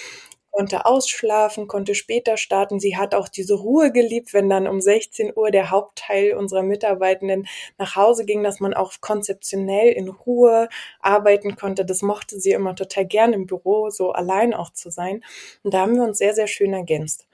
konnte 0.52 0.86
ausschlafen, 0.86 1.68
konnte 1.68 1.94
später 1.94 2.36
starten. 2.36 2.80
Sie 2.80 2.98
hat 2.98 3.14
auch 3.14 3.28
diese 3.30 3.54
Ruhe 3.54 3.92
geliebt, 3.92 4.34
wenn 4.34 4.50
dann 4.50 4.68
um 4.68 4.82
16 4.82 5.32
Uhr 5.36 5.52
der 5.52 5.70
Hauptteil 5.70 6.34
unserer 6.34 6.64
Mitarbeitenden 6.64 7.48
nach 7.78 7.96
Hause 7.96 8.26
ging, 8.26 8.42
dass 8.44 8.60
man 8.60 8.74
auch 8.74 8.94
konzeptionell 9.00 9.92
in 9.94 10.10
Ruhe 10.10 10.68
arbeiten 11.00 11.56
konnte. 11.56 11.86
Das 11.86 12.02
mochte 12.02 12.40
sie 12.40 12.52
immer 12.54 12.76
total 12.76 13.06
gern 13.06 13.34
im 13.34 13.46
Büro, 13.46 13.90
so 13.92 14.12
allein 14.14 14.54
auch 14.56 14.72
zu 14.74 14.90
sein. 14.90 15.24
Und 15.64 15.74
da 15.76 15.82
haben 15.82 15.96
wir 15.96 16.04
uns 16.04 16.18
sehr, 16.18 16.34
sehr 16.34 16.48
schön 16.48 16.74
ergänzt. 16.74 17.28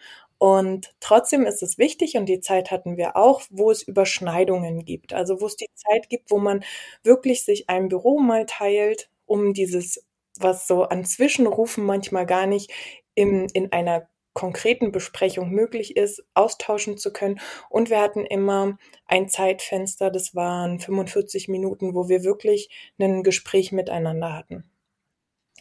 Und 0.44 0.94
trotzdem 1.00 1.46
ist 1.46 1.64
es 1.64 1.78
wichtig, 1.78 2.18
und 2.18 2.26
die 2.26 2.42
Zeit 2.42 2.70
hatten 2.70 2.98
wir 2.98 3.16
auch, 3.16 3.44
wo 3.50 3.72
es 3.72 3.82
Überschneidungen 3.82 4.84
gibt. 4.84 5.14
Also 5.14 5.40
wo 5.40 5.46
es 5.46 5.56
die 5.56 5.70
Zeit 5.74 6.10
gibt, 6.10 6.32
wo 6.32 6.38
man 6.38 6.66
wirklich 7.02 7.46
sich 7.46 7.70
ein 7.70 7.88
Büro 7.88 8.20
mal 8.20 8.46
teilt, 8.46 9.10
um 9.26 9.54
dieses, 9.54 10.06
was 10.38 10.68
so 10.68 10.84
an 10.84 11.06
Zwischenrufen 11.06 11.86
manchmal 11.86 12.26
gar 12.26 12.46
nicht 12.46 12.74
im, 13.16 13.48
in 13.54 13.72
einer 13.72 14.10
konkreten 14.34 14.92
Besprechung 14.92 15.50
möglich 15.50 15.96
ist, 15.96 16.26
austauschen 16.34 16.98
zu 16.98 17.14
können. 17.14 17.40
Und 17.70 17.90
wir 17.90 18.02
hatten 18.02 18.26
immer 18.26 18.78
ein 19.06 19.30
Zeitfenster, 19.30 20.12
das 20.12 20.36
waren 20.36 20.78
45 20.78 21.48
Minuten, 21.48 21.96
wo 21.96 22.10
wir 22.10 22.26
wirklich 22.26 22.70
ein 23.00 23.24
Gespräch 23.24 23.72
miteinander 23.72 24.34
hatten. 24.34 24.70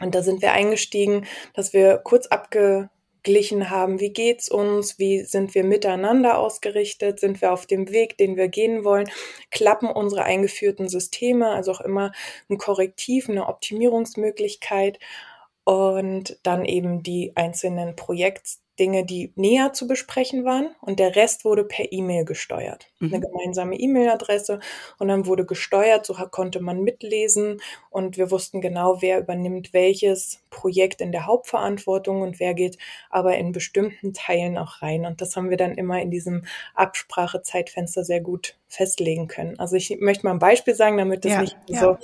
Und 0.01 0.17
da 0.17 0.23
sind 0.23 0.43
wir 0.43 0.55
eingestiegen, 0.55 1.25
dass 1.55 1.73
wir 1.73 1.99
kurz 1.99 2.27
abge 2.27 2.91
glichen 3.23 3.71
haben. 3.71 4.01
Wie 4.01 4.13
geht's 4.13 4.49
uns? 4.49 4.99
Wie 4.99 5.23
sind 5.25 5.55
wir 5.55 5.65
miteinander 5.65 6.39
ausgerichtet? 6.39 7.21
Sind 7.21 7.41
wir 7.41 7.53
auf 7.53 7.67
dem 7.67 7.91
Weg, 7.91 8.19
den 8.19 8.37
wir 8.37 8.49
gehen 8.49 8.85
wollen? 8.85 9.11
Klappen 9.51 9.89
unsere 9.89 10.25
eingeführten 10.25 10.89
Systeme, 10.89 11.51
also 11.51 11.73
auch 11.73 11.81
immer 11.81 12.13
ein 12.49 12.59
Korrektiv, 12.59 13.29
eine 13.29 13.47
Optimierungsmöglichkeit? 13.49 14.99
Und 15.65 16.39
dann 16.43 16.65
eben 16.65 17.03
die 17.03 17.33
einzelnen 17.37 17.95
Projektdinge, 17.95 19.05
die 19.05 19.33
näher 19.37 19.73
zu 19.73 19.87
besprechen 19.87 20.45
waren 20.45 20.75
und 20.81 20.99
der 20.99 21.15
Rest 21.15 21.45
wurde 21.45 21.63
per 21.63 21.93
E-Mail 21.93 22.25
gesteuert. 22.25 22.91
Mhm. 22.99 23.15
Eine 23.15 23.27
gemeinsame 23.27 23.77
E-Mail-Adresse 23.77 24.59
und 24.99 25.07
dann 25.07 25.27
wurde 25.27 25.47
gesteuert, 25.47 26.05
so 26.05 26.15
konnte 26.15 26.59
man 26.59 26.83
mitlesen 26.83 27.61
und 27.91 28.17
wir 28.17 28.33
wussten 28.33 28.61
genau, 28.61 29.03
wer 29.03 29.21
übernimmt 29.21 29.73
welches 29.73 30.43
Projekt 30.51 31.01
in 31.01 31.13
der 31.13 31.27
Hauptverantwortung 31.27 32.23
und 32.23 32.41
wer 32.41 32.55
geht 32.55 32.77
aber 33.09 33.37
in 33.37 33.53
bestimmten 33.53 34.15
Teilen 34.15 34.59
auch 34.59 34.83
rein 34.83 35.07
und 35.07 35.21
das 35.21 35.37
haben 35.37 35.49
wir 35.49 35.57
dann 35.57 35.75
immer 35.75 36.03
in 36.03 36.11
diesem 36.11 36.45
Absprachezeitfenster 36.75 38.03
sehr 38.03 38.21
gut 38.21 38.57
festlegen 38.67 39.29
können. 39.29 39.61
Also 39.61 39.77
ich 39.77 39.97
möchte 40.01 40.27
mal 40.27 40.33
ein 40.33 40.41
Beispiel 40.41 40.75
sagen, 40.75 40.97
damit 40.97 41.25
es 41.25 41.33
ja, 41.33 41.41
nicht 41.41 41.57
ja. 41.69 41.79
so, 41.79 41.99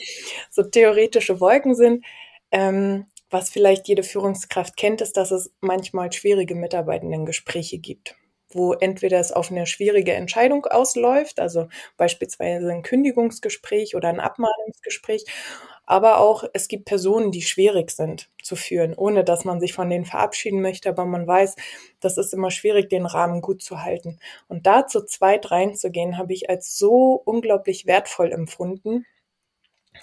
so 0.51 0.63
theoretische 0.63 1.41
Wolken 1.41 1.75
sind. 1.75 2.05
Ähm, 2.53 3.07
was 3.31 3.51
vielleicht 3.51 3.89
jede 3.89 4.03
Führungskraft 4.03 4.77
kennt, 4.77 5.01
ist, 5.01 5.17
dass 5.17 5.31
es 5.31 5.53
manchmal 5.61 6.13
schwierige 6.13 6.55
Mitarbeitendengespräche 6.55 7.79
gibt, 7.79 8.17
wo 8.51 8.73
entweder 8.73 9.21
es 9.21 9.33
auf 9.33 9.51
eine 9.51 9.67
schwierige 9.67 10.13
Entscheidung 10.15 10.67
ausläuft, 10.67 11.41
also 11.41 11.69
beispielsweise 11.97 12.71
ein 12.71 12.83
Kündigungsgespräch 12.83 13.95
oder 13.95 14.09
ein 14.09 14.21
Abmahnungsgespräch, 14.21 15.25
aber 15.85 16.19
auch 16.19 16.45
es 16.53 16.69
gibt 16.69 16.85
Personen, 16.85 17.33
die 17.33 17.41
schwierig 17.41 17.91
sind 17.91 18.31
zu 18.43 18.57
führen, 18.57 18.95
ohne 18.95 19.25
dass 19.25 19.47
man 19.47 19.59
sich 19.59 19.73
von 19.73 19.89
denen 19.89 20.05
verabschieden 20.05 20.61
möchte, 20.61 20.91
aber 20.91 21.07
man 21.07 21.27
weiß, 21.27 21.57
das 22.01 22.19
ist 22.19 22.35
immer 22.35 22.51
schwierig, 22.51 22.91
den 22.91 23.07
Rahmen 23.07 23.41
gut 23.41 23.63
zu 23.63 23.83
halten. 23.83 24.19
Und 24.49 24.67
da 24.67 24.87
zu 24.87 25.05
zweit 25.07 25.51
reinzugehen, 25.51 26.19
habe 26.19 26.35
ich 26.35 26.51
als 26.51 26.77
so 26.77 27.23
unglaublich 27.25 27.87
wertvoll 27.87 28.33
empfunden, 28.33 29.07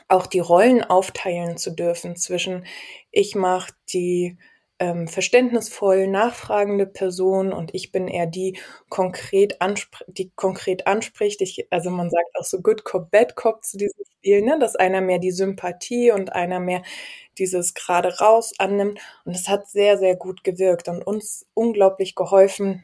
auch 0.08 0.28
die 0.28 0.40
Rollen 0.40 0.84
aufteilen 0.84 1.58
zu 1.58 1.72
dürfen 1.72 2.16
zwischen 2.16 2.66
ich 3.12 3.36
mache 3.36 3.74
die 3.94 4.38
ähm, 4.80 5.08
verständnisvoll 5.08 6.08
nachfragende 6.08 6.86
Person 6.86 7.54
und 7.54 7.74
ich 7.74 7.92
bin 7.92 8.08
eher 8.08 8.28
die 8.28 8.60
konkret 8.90 9.58
die 10.08 10.32
konkret 10.36 10.86
anspricht. 10.88 11.42
Ich, 11.42 11.68
also 11.72 11.90
man 11.90 12.10
sagt 12.10 12.30
auch 12.38 12.44
so 12.44 12.62
Good 12.62 12.84
Cop, 12.84 13.10
Bad 13.10 13.36
Cop 13.36 13.64
zu 13.64 13.78
diesem 13.78 14.04
Spiel, 14.18 14.42
ne? 14.42 14.60
dass 14.60 14.76
einer 14.76 15.02
mehr 15.02 15.20
die 15.20 15.32
Sympathie 15.32 16.12
und 16.12 16.34
einer 16.34 16.60
mehr 16.60 16.82
dieses 17.38 17.74
gerade 17.74 18.18
raus 18.20 18.54
annimmt. 18.58 19.00
Und 19.24 19.36
es 19.36 19.48
hat 19.48 19.68
sehr, 19.70 19.98
sehr 19.98 20.16
gut 20.18 20.44
gewirkt 20.44 20.90
und 20.90 21.02
uns 21.04 21.46
unglaublich 21.54 22.16
geholfen, 22.16 22.84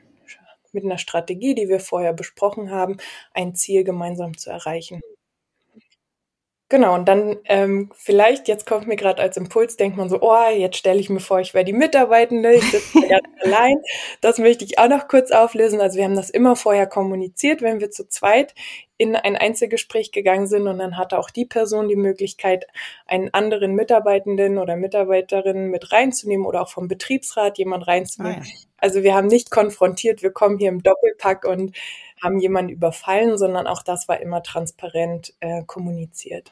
mit 0.73 0.85
einer 0.85 0.97
Strategie, 0.97 1.53
die 1.55 1.67
wir 1.67 1.81
vorher 1.81 2.13
besprochen 2.13 2.71
haben, 2.71 2.95
ein 3.33 3.55
Ziel 3.55 3.83
gemeinsam 3.83 4.37
zu 4.37 4.49
erreichen. 4.49 5.01
Genau, 6.71 6.95
und 6.95 7.09
dann 7.09 7.35
ähm, 7.49 7.89
vielleicht, 7.93 8.47
jetzt 8.47 8.65
kommt 8.65 8.87
mir 8.87 8.95
gerade 8.95 9.21
als 9.21 9.35
Impuls, 9.35 9.75
denkt 9.75 9.97
man 9.97 10.07
so, 10.07 10.21
oh, 10.21 10.49
jetzt 10.55 10.77
stelle 10.77 11.01
ich 11.01 11.09
mir 11.09 11.19
vor, 11.19 11.41
ich 11.41 11.53
wäre 11.53 11.65
die 11.65 11.73
Mitarbeitende, 11.73 12.53
ich 12.53 12.63
sitze 12.63 13.01
ganz 13.09 13.27
allein. 13.43 13.75
Das 14.21 14.37
möchte 14.37 14.63
ich 14.63 14.79
auch 14.79 14.87
noch 14.87 15.09
kurz 15.09 15.31
auflösen. 15.31 15.81
Also 15.81 15.97
wir 15.97 16.05
haben 16.05 16.15
das 16.15 16.29
immer 16.29 16.55
vorher 16.55 16.87
kommuniziert, 16.87 17.61
wenn 17.61 17.81
wir 17.81 17.91
zu 17.91 18.07
zweit 18.07 18.55
in 18.97 19.17
ein 19.17 19.35
Einzelgespräch 19.35 20.13
gegangen 20.13 20.47
sind 20.47 20.65
und 20.65 20.77
dann 20.77 20.95
hatte 20.95 21.19
auch 21.19 21.29
die 21.29 21.45
Person 21.45 21.89
die 21.89 21.97
Möglichkeit, 21.97 22.67
einen 23.05 23.33
anderen 23.33 23.73
Mitarbeitenden 23.75 24.57
oder 24.57 24.77
Mitarbeiterin 24.77 25.71
mit 25.71 25.91
reinzunehmen 25.91 26.45
oder 26.45 26.61
auch 26.61 26.69
vom 26.69 26.87
Betriebsrat 26.87 27.57
jemand 27.57 27.85
reinzunehmen. 27.85 28.43
Ah, 28.43 28.45
ja. 28.45 28.53
Also 28.77 29.03
wir 29.03 29.13
haben 29.13 29.27
nicht 29.27 29.51
konfrontiert, 29.51 30.23
wir 30.23 30.31
kommen 30.31 30.57
hier 30.57 30.69
im 30.69 30.83
Doppelpack 30.83 31.43
und 31.43 31.75
haben 32.23 32.39
jemanden 32.39 32.71
überfallen, 32.71 33.37
sondern 33.37 33.67
auch 33.67 33.83
das 33.83 34.07
war 34.07 34.21
immer 34.21 34.41
transparent 34.41 35.33
äh, 35.41 35.63
kommuniziert. 35.65 36.49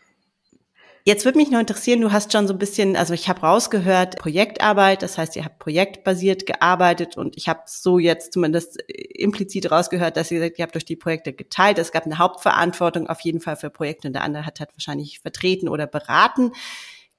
Jetzt 1.09 1.25
würde 1.25 1.39
mich 1.39 1.49
nur 1.49 1.59
interessieren, 1.59 2.01
du 2.01 2.11
hast 2.11 2.31
schon 2.31 2.47
so 2.47 2.53
ein 2.53 2.59
bisschen, 2.59 2.95
also 2.95 3.15
ich 3.15 3.27
habe 3.29 3.41
rausgehört, 3.41 4.19
Projektarbeit, 4.19 5.01
das 5.01 5.17
heißt, 5.17 5.35
ihr 5.37 5.43
habt 5.43 5.57
projektbasiert 5.57 6.45
gearbeitet 6.45 7.17
und 7.17 7.35
ich 7.35 7.49
habe 7.49 7.61
so 7.65 7.97
jetzt 7.97 8.31
zumindest 8.31 8.79
äh, 8.87 8.93
implizit 9.15 9.71
rausgehört, 9.71 10.17
dass 10.17 10.29
ihr 10.29 10.39
sagt, 10.39 10.59
ihr 10.59 10.63
habt 10.63 10.75
durch 10.75 10.85
die 10.85 10.95
Projekte 10.95 11.33
geteilt. 11.33 11.79
Es 11.79 11.91
gab 11.91 12.05
eine 12.05 12.19
Hauptverantwortung 12.19 13.07
auf 13.07 13.21
jeden 13.21 13.41
Fall 13.41 13.55
für 13.55 13.71
Projekte 13.71 14.07
und 14.09 14.13
der 14.13 14.21
andere 14.21 14.45
hat 14.45 14.59
halt 14.59 14.69
wahrscheinlich 14.75 15.19
vertreten 15.19 15.67
oder 15.67 15.87
beraten. 15.87 16.51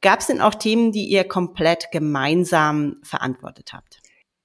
Gab 0.02 0.20
es 0.20 0.28
denn 0.28 0.40
auch 0.40 0.54
Themen, 0.54 0.92
die 0.92 1.06
ihr 1.06 1.24
komplett 1.24 1.90
gemeinsam 1.90 2.98
verantwortet 3.02 3.72
habt? 3.72 3.98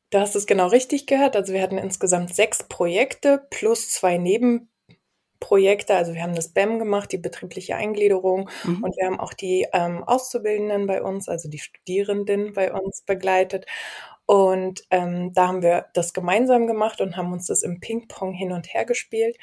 Du 0.09 0.17
hast 0.17 0.35
es 0.35 0.47
genau 0.47 0.69
richtig 0.69 1.05
gehört. 1.05 1.35
Also 1.35 1.53
wir 1.53 1.61
hatten 1.61 1.77
insgesamt 1.77 2.33
sechs 2.33 2.63
Projekte 2.63 3.45
plus 3.51 3.91
zwei 3.91 4.17
Neben 4.17 4.69
Projekte. 5.39 5.95
Also 5.95 6.13
wir 6.13 6.23
haben 6.23 6.35
das 6.35 6.49
BEM 6.49 6.79
gemacht, 6.79 7.11
die 7.11 7.17
betriebliche 7.17 7.75
Eingliederung 7.75 8.49
mhm. 8.63 8.83
und 8.83 8.95
wir 8.97 9.05
haben 9.05 9.19
auch 9.19 9.33
die 9.33 9.67
ähm, 9.73 10.03
Auszubildenden 10.03 10.87
bei 10.87 11.01
uns, 11.01 11.29
also 11.29 11.49
die 11.49 11.59
Studierenden 11.59 12.53
bei 12.53 12.73
uns 12.73 13.01
begleitet. 13.01 13.65
Und 14.25 14.83
ähm, 14.89 15.33
da 15.33 15.49
haben 15.49 15.61
wir 15.61 15.85
das 15.93 16.13
gemeinsam 16.13 16.65
gemacht 16.65 16.99
und 16.99 17.15
haben 17.15 17.31
uns 17.31 17.45
das 17.45 17.61
im 17.61 17.79
Ping-Pong 17.79 18.33
hin 18.33 18.51
und 18.51 18.73
her 18.73 18.85
gespielt 18.85 19.37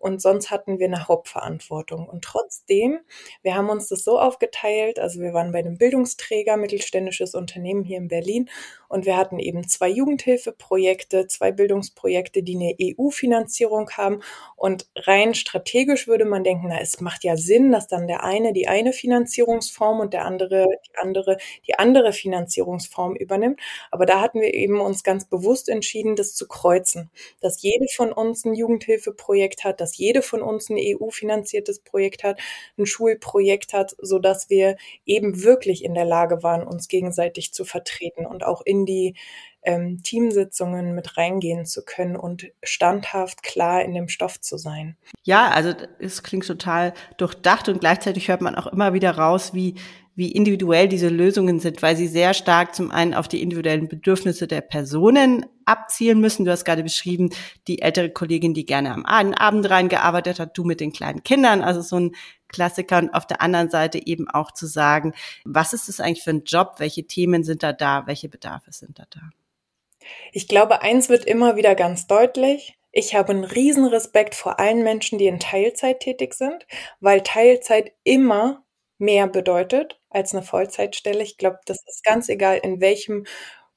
und 0.00 0.22
sonst 0.22 0.50
hatten 0.50 0.78
wir 0.78 0.86
eine 0.86 1.08
Hauptverantwortung. 1.08 2.08
Und 2.08 2.24
trotzdem, 2.24 3.00
wir 3.42 3.54
haben 3.54 3.68
uns 3.68 3.88
das 3.88 4.04
so 4.04 4.18
aufgeteilt, 4.18 4.98
also 4.98 5.20
wir 5.20 5.32
waren 5.32 5.52
bei 5.52 5.58
einem 5.58 5.78
Bildungsträger, 5.78 6.56
mittelständisches 6.56 7.34
Unternehmen 7.34 7.84
hier 7.84 7.98
in 7.98 8.08
Berlin 8.08 8.48
und 8.88 9.06
wir 9.06 9.16
hatten 9.16 9.38
eben 9.38 9.68
zwei 9.68 9.88
Jugendhilfeprojekte, 9.88 11.26
zwei 11.26 11.52
Bildungsprojekte, 11.52 12.42
die 12.42 12.56
eine 12.56 12.74
EU-Finanzierung 12.80 13.90
haben 13.90 14.20
und 14.56 14.88
rein 14.96 15.34
strategisch 15.34 16.06
würde 16.08 16.24
man 16.24 16.44
denken, 16.44 16.66
na, 16.68 16.80
es 16.80 17.00
macht 17.00 17.24
ja 17.24 17.36
Sinn, 17.36 17.70
dass 17.72 17.88
dann 17.88 18.06
der 18.06 18.24
eine 18.24 18.52
die 18.52 18.68
eine 18.68 18.92
Finanzierungsform 18.92 20.00
und 20.00 20.12
der 20.14 20.24
andere 20.24 20.66
die 20.86 20.98
andere 20.98 21.36
die 21.66 21.78
andere 21.78 22.12
Finanzierungsform 22.12 23.14
übernimmt. 23.16 23.60
Aber 23.90 24.06
da 24.06 24.20
hatten 24.20 24.40
wir 24.40 24.54
eben 24.54 24.80
uns 24.80 25.02
ganz 25.02 25.26
bewusst 25.26 25.68
entschieden, 25.68 26.16
das 26.16 26.34
zu 26.34 26.48
kreuzen, 26.48 27.10
dass 27.40 27.62
jede 27.62 27.86
von 27.94 28.12
uns 28.12 28.44
ein 28.44 28.54
Jugendhilfeprojekt 28.54 29.64
hat, 29.64 29.80
dass 29.88 29.96
jede 29.96 30.20
von 30.20 30.42
uns 30.42 30.68
ein 30.68 30.76
EU-finanziertes 30.78 31.80
Projekt 31.80 32.22
hat, 32.22 32.38
ein 32.76 32.84
Schulprojekt 32.84 33.72
hat, 33.72 33.96
so 33.98 34.18
dass 34.18 34.50
wir 34.50 34.76
eben 35.06 35.42
wirklich 35.42 35.82
in 35.82 35.94
der 35.94 36.04
Lage 36.04 36.42
waren, 36.42 36.66
uns 36.66 36.88
gegenseitig 36.88 37.54
zu 37.54 37.64
vertreten 37.64 38.26
und 38.26 38.44
auch 38.44 38.60
in 38.60 38.84
die 38.84 39.14
ähm, 39.62 40.02
Teamsitzungen 40.02 40.94
mit 40.94 41.16
reingehen 41.16 41.64
zu 41.64 41.84
können 41.84 42.16
und 42.16 42.50
standhaft 42.62 43.42
klar 43.42 43.82
in 43.82 43.94
dem 43.94 44.08
Stoff 44.08 44.40
zu 44.40 44.58
sein. 44.58 44.96
Ja, 45.22 45.48
also 45.48 45.72
es 45.98 46.22
klingt 46.22 46.46
total 46.46 46.92
durchdacht 47.16 47.68
und 47.68 47.80
gleichzeitig 47.80 48.28
hört 48.28 48.42
man 48.42 48.54
auch 48.56 48.66
immer 48.66 48.92
wieder 48.92 49.12
raus, 49.12 49.54
wie 49.54 49.74
wie 50.18 50.32
individuell 50.32 50.88
diese 50.88 51.10
Lösungen 51.10 51.60
sind, 51.60 51.80
weil 51.80 51.96
sie 51.96 52.08
sehr 52.08 52.34
stark 52.34 52.74
zum 52.74 52.90
einen 52.90 53.14
auf 53.14 53.28
die 53.28 53.40
individuellen 53.40 53.86
Bedürfnisse 53.86 54.48
der 54.48 54.62
Personen 54.62 55.46
abzielen 55.64 56.18
müssen. 56.20 56.44
Du 56.44 56.50
hast 56.50 56.64
gerade 56.64 56.82
beschrieben, 56.82 57.30
die 57.68 57.82
ältere 57.82 58.10
Kollegin, 58.10 58.52
die 58.52 58.66
gerne 58.66 58.92
am 58.92 59.06
Abend 59.06 59.70
reingearbeitet 59.70 60.40
hat, 60.40 60.58
du 60.58 60.64
mit 60.64 60.80
den 60.80 60.92
kleinen 60.92 61.22
Kindern, 61.22 61.62
also 61.62 61.82
so 61.82 62.00
ein 62.00 62.16
Klassiker. 62.48 62.98
Und 62.98 63.14
auf 63.14 63.28
der 63.28 63.40
anderen 63.40 63.70
Seite 63.70 64.04
eben 64.04 64.28
auch 64.28 64.50
zu 64.50 64.66
sagen, 64.66 65.14
was 65.44 65.72
ist 65.72 65.88
das 65.88 66.00
eigentlich 66.00 66.24
für 66.24 66.30
ein 66.30 66.42
Job? 66.42 66.74
Welche 66.78 67.06
Themen 67.06 67.44
sind 67.44 67.62
da 67.62 67.72
da? 67.72 68.08
Welche 68.08 68.28
Bedarfe 68.28 68.72
sind 68.72 68.98
da 68.98 69.04
da? 69.10 69.20
Ich 70.32 70.48
glaube, 70.48 70.82
eins 70.82 71.08
wird 71.08 71.26
immer 71.26 71.54
wieder 71.54 71.76
ganz 71.76 72.08
deutlich. 72.08 72.76
Ich 72.90 73.14
habe 73.14 73.30
einen 73.30 73.44
riesen 73.44 73.84
Respekt 73.84 74.34
vor 74.34 74.58
allen 74.58 74.82
Menschen, 74.82 75.20
die 75.20 75.26
in 75.26 75.38
Teilzeit 75.38 76.00
tätig 76.00 76.34
sind, 76.34 76.66
weil 76.98 77.20
Teilzeit 77.20 77.92
immer 78.02 78.64
mehr 78.98 79.26
bedeutet 79.28 80.00
als 80.10 80.34
eine 80.34 80.42
Vollzeitstelle. 80.42 81.22
Ich 81.22 81.38
glaube, 81.38 81.58
das 81.66 81.78
ist 81.86 82.04
ganz 82.04 82.28
egal, 82.28 82.58
in 82.58 82.80
welchem 82.80 83.24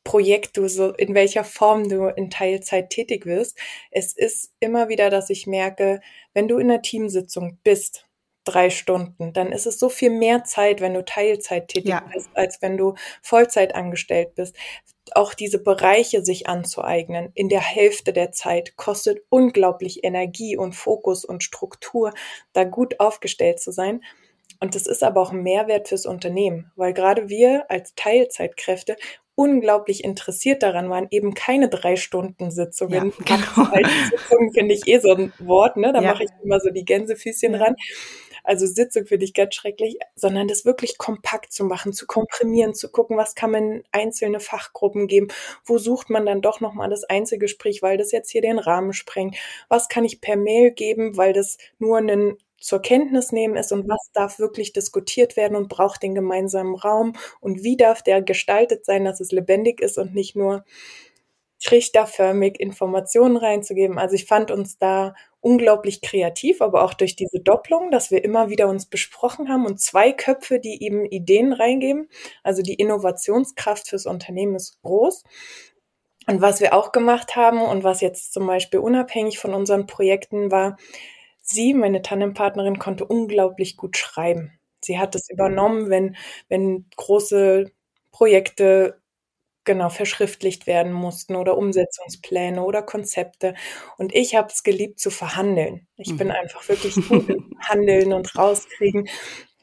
Projekt 0.03 0.57
du 0.57 0.67
so, 0.67 0.93
in 0.93 1.13
welcher 1.13 1.43
Form 1.43 1.87
du 1.87 2.07
in 2.07 2.29
Teilzeit 2.29 2.89
tätig 2.89 3.25
wirst. 3.25 3.57
Es 3.91 4.13
ist 4.13 4.51
immer 4.59 4.89
wieder, 4.89 5.09
dass 5.09 5.29
ich 5.29 5.45
merke, 5.45 6.01
wenn 6.33 6.47
du 6.47 6.57
in 6.57 6.71
einer 6.71 6.81
Teamsitzung 6.81 7.59
bist, 7.63 8.07
drei 8.43 8.71
Stunden, 8.71 9.33
dann 9.33 9.51
ist 9.51 9.67
es 9.67 9.77
so 9.77 9.89
viel 9.89 10.09
mehr 10.09 10.43
Zeit, 10.43 10.81
wenn 10.81 10.95
du 10.95 11.05
Teilzeit 11.05 11.67
tätig 11.67 11.89
ja. 11.89 12.03
bist, 12.11 12.29
als 12.33 12.61
wenn 12.61 12.75
du 12.77 12.95
Vollzeit 13.21 13.75
angestellt 13.75 14.33
bist. 14.33 14.55
Auch 15.13 15.33
diese 15.33 15.61
Bereiche 15.61 16.23
sich 16.23 16.47
anzueignen 16.47 17.31
in 17.35 17.49
der 17.49 17.59
Hälfte 17.61 18.13
der 18.13 18.31
Zeit 18.31 18.77
kostet 18.77 19.19
unglaublich 19.29 20.03
Energie 20.03 20.57
und 20.57 20.73
Fokus 20.73 21.23
und 21.25 21.43
Struktur, 21.43 22.13
da 22.53 22.63
gut 22.63 22.99
aufgestellt 22.99 23.59
zu 23.59 23.71
sein. 23.71 24.01
Und 24.61 24.75
das 24.75 24.85
ist 24.85 25.03
aber 25.03 25.21
auch 25.21 25.31
ein 25.31 25.41
Mehrwert 25.41 25.89
fürs 25.89 26.05
Unternehmen, 26.05 26.71
weil 26.75 26.93
gerade 26.93 27.29
wir 27.29 27.69
als 27.69 27.95
Teilzeitkräfte 27.95 28.95
unglaublich 29.33 30.03
interessiert 30.03 30.61
daran 30.61 30.89
waren, 30.89 31.07
eben 31.09 31.33
keine 31.33 31.67
drei 31.67 31.95
Stunden 31.95 32.51
Sitzungen. 32.51 33.11
Ja, 33.25 33.25
genau. 33.37 33.89
Sitzungen 34.11 34.53
finde 34.53 34.75
ich 34.75 34.87
eh 34.87 34.99
so 34.99 35.13
ein 35.13 35.33
Wort, 35.39 35.77
ne? 35.77 35.91
Da 35.91 36.01
ja. 36.01 36.11
mache 36.11 36.25
ich 36.25 36.29
immer 36.43 36.59
so 36.59 36.69
die 36.69 36.85
Gänsefüßchen 36.85 37.55
ran. 37.55 37.75
Also 38.43 38.65
Sitzung 38.65 39.05
finde 39.05 39.25
ich 39.25 39.33
ganz 39.33 39.55
schrecklich, 39.55 39.97
sondern 40.15 40.47
das 40.47 40.65
wirklich 40.65 40.97
kompakt 40.97 41.53
zu 41.53 41.63
machen, 41.63 41.93
zu 41.93 42.07
komprimieren, 42.07 42.73
zu 42.73 42.91
gucken, 42.91 43.17
was 43.17 43.35
kann 43.35 43.51
man 43.51 43.71
in 43.71 43.83
einzelne 43.91 44.39
Fachgruppen 44.39 45.07
geben, 45.07 45.27
wo 45.63 45.77
sucht 45.77 46.09
man 46.09 46.25
dann 46.25 46.41
doch 46.41 46.59
nochmal 46.59 46.89
das 46.89 47.03
Einzelgespräch, 47.03 47.81
weil 47.81 47.97
das 47.97 48.11
jetzt 48.11 48.31
hier 48.31 48.41
den 48.41 48.59
Rahmen 48.59 48.93
sprengt, 48.93 49.35
was 49.69 49.89
kann 49.89 50.05
ich 50.05 50.21
per 50.21 50.37
Mail 50.37 50.71
geben, 50.71 51.17
weil 51.17 51.33
das 51.33 51.57
nur 51.77 51.97
einen 51.97 52.37
zur 52.61 52.81
Kenntnis 52.81 53.31
nehmen 53.31 53.57
ist 53.57 53.71
und 53.73 53.89
was 53.89 54.11
darf 54.13 54.39
wirklich 54.39 54.71
diskutiert 54.71 55.35
werden 55.35 55.57
und 55.57 55.67
braucht 55.67 56.03
den 56.03 56.15
gemeinsamen 56.15 56.75
Raum 56.75 57.13
und 57.41 57.63
wie 57.63 57.75
darf 57.75 58.03
der 58.03 58.21
gestaltet 58.21 58.85
sein, 58.85 59.03
dass 59.03 59.19
es 59.19 59.31
lebendig 59.31 59.81
ist 59.81 59.97
und 59.97 60.13
nicht 60.13 60.35
nur 60.35 60.63
trichterförmig 61.63 62.59
Informationen 62.59 63.37
reinzugeben. 63.37 63.99
Also 63.99 64.15
ich 64.15 64.25
fand 64.25 64.51
uns 64.51 64.77
da 64.77 65.13
unglaublich 65.41 66.01
kreativ, 66.01 66.61
aber 66.61 66.83
auch 66.83 66.93
durch 66.93 67.15
diese 67.15 67.39
Doppelung, 67.39 67.91
dass 67.91 68.11
wir 68.11 68.23
immer 68.23 68.49
wieder 68.49 68.67
uns 68.67 68.85
besprochen 68.87 69.49
haben 69.49 69.65
und 69.65 69.79
zwei 69.79 70.11
Köpfe, 70.11 70.59
die 70.59 70.83
eben 70.83 71.05
Ideen 71.05 71.53
reingeben. 71.53 72.09
Also 72.43 72.61
die 72.61 72.75
Innovationskraft 72.75 73.89
fürs 73.89 74.05
Unternehmen 74.05 74.55
ist 74.55 74.81
groß. 74.81 75.23
Und 76.27 76.41
was 76.41 76.61
wir 76.61 76.73
auch 76.73 76.91
gemacht 76.91 77.35
haben 77.35 77.61
und 77.61 77.83
was 77.83 78.01
jetzt 78.01 78.33
zum 78.33 78.45
Beispiel 78.45 78.79
unabhängig 78.79 79.39
von 79.39 79.53
unseren 79.53 79.87
Projekten 79.87 80.51
war, 80.51 80.77
sie, 81.51 81.73
meine 81.73 82.01
Tandempartnerin, 82.01 82.79
konnte 82.79 83.05
unglaublich 83.05 83.77
gut 83.77 83.97
schreiben. 83.97 84.59
Sie 84.83 84.97
hat 84.97 85.15
es 85.15 85.29
übernommen, 85.29 85.89
wenn, 85.89 86.15
wenn 86.49 86.85
große 86.95 87.71
Projekte 88.11 88.99
genau 89.63 89.89
verschriftlicht 89.89 90.65
werden 90.65 90.91
mussten 90.91 91.35
oder 91.35 91.55
Umsetzungspläne 91.55 92.63
oder 92.63 92.81
Konzepte. 92.81 93.53
Und 93.97 94.13
ich 94.15 94.35
habe 94.35 94.47
es 94.51 94.63
geliebt 94.63 94.99
zu 94.99 95.11
verhandeln. 95.11 95.87
Ich 95.97 96.17
bin 96.17 96.27
mhm. 96.27 96.33
einfach 96.33 96.67
wirklich 96.67 96.95
gut 97.07 97.29
im 97.29 97.55
Handeln 97.59 98.11
und 98.11 98.35
rauskriegen 98.35 99.07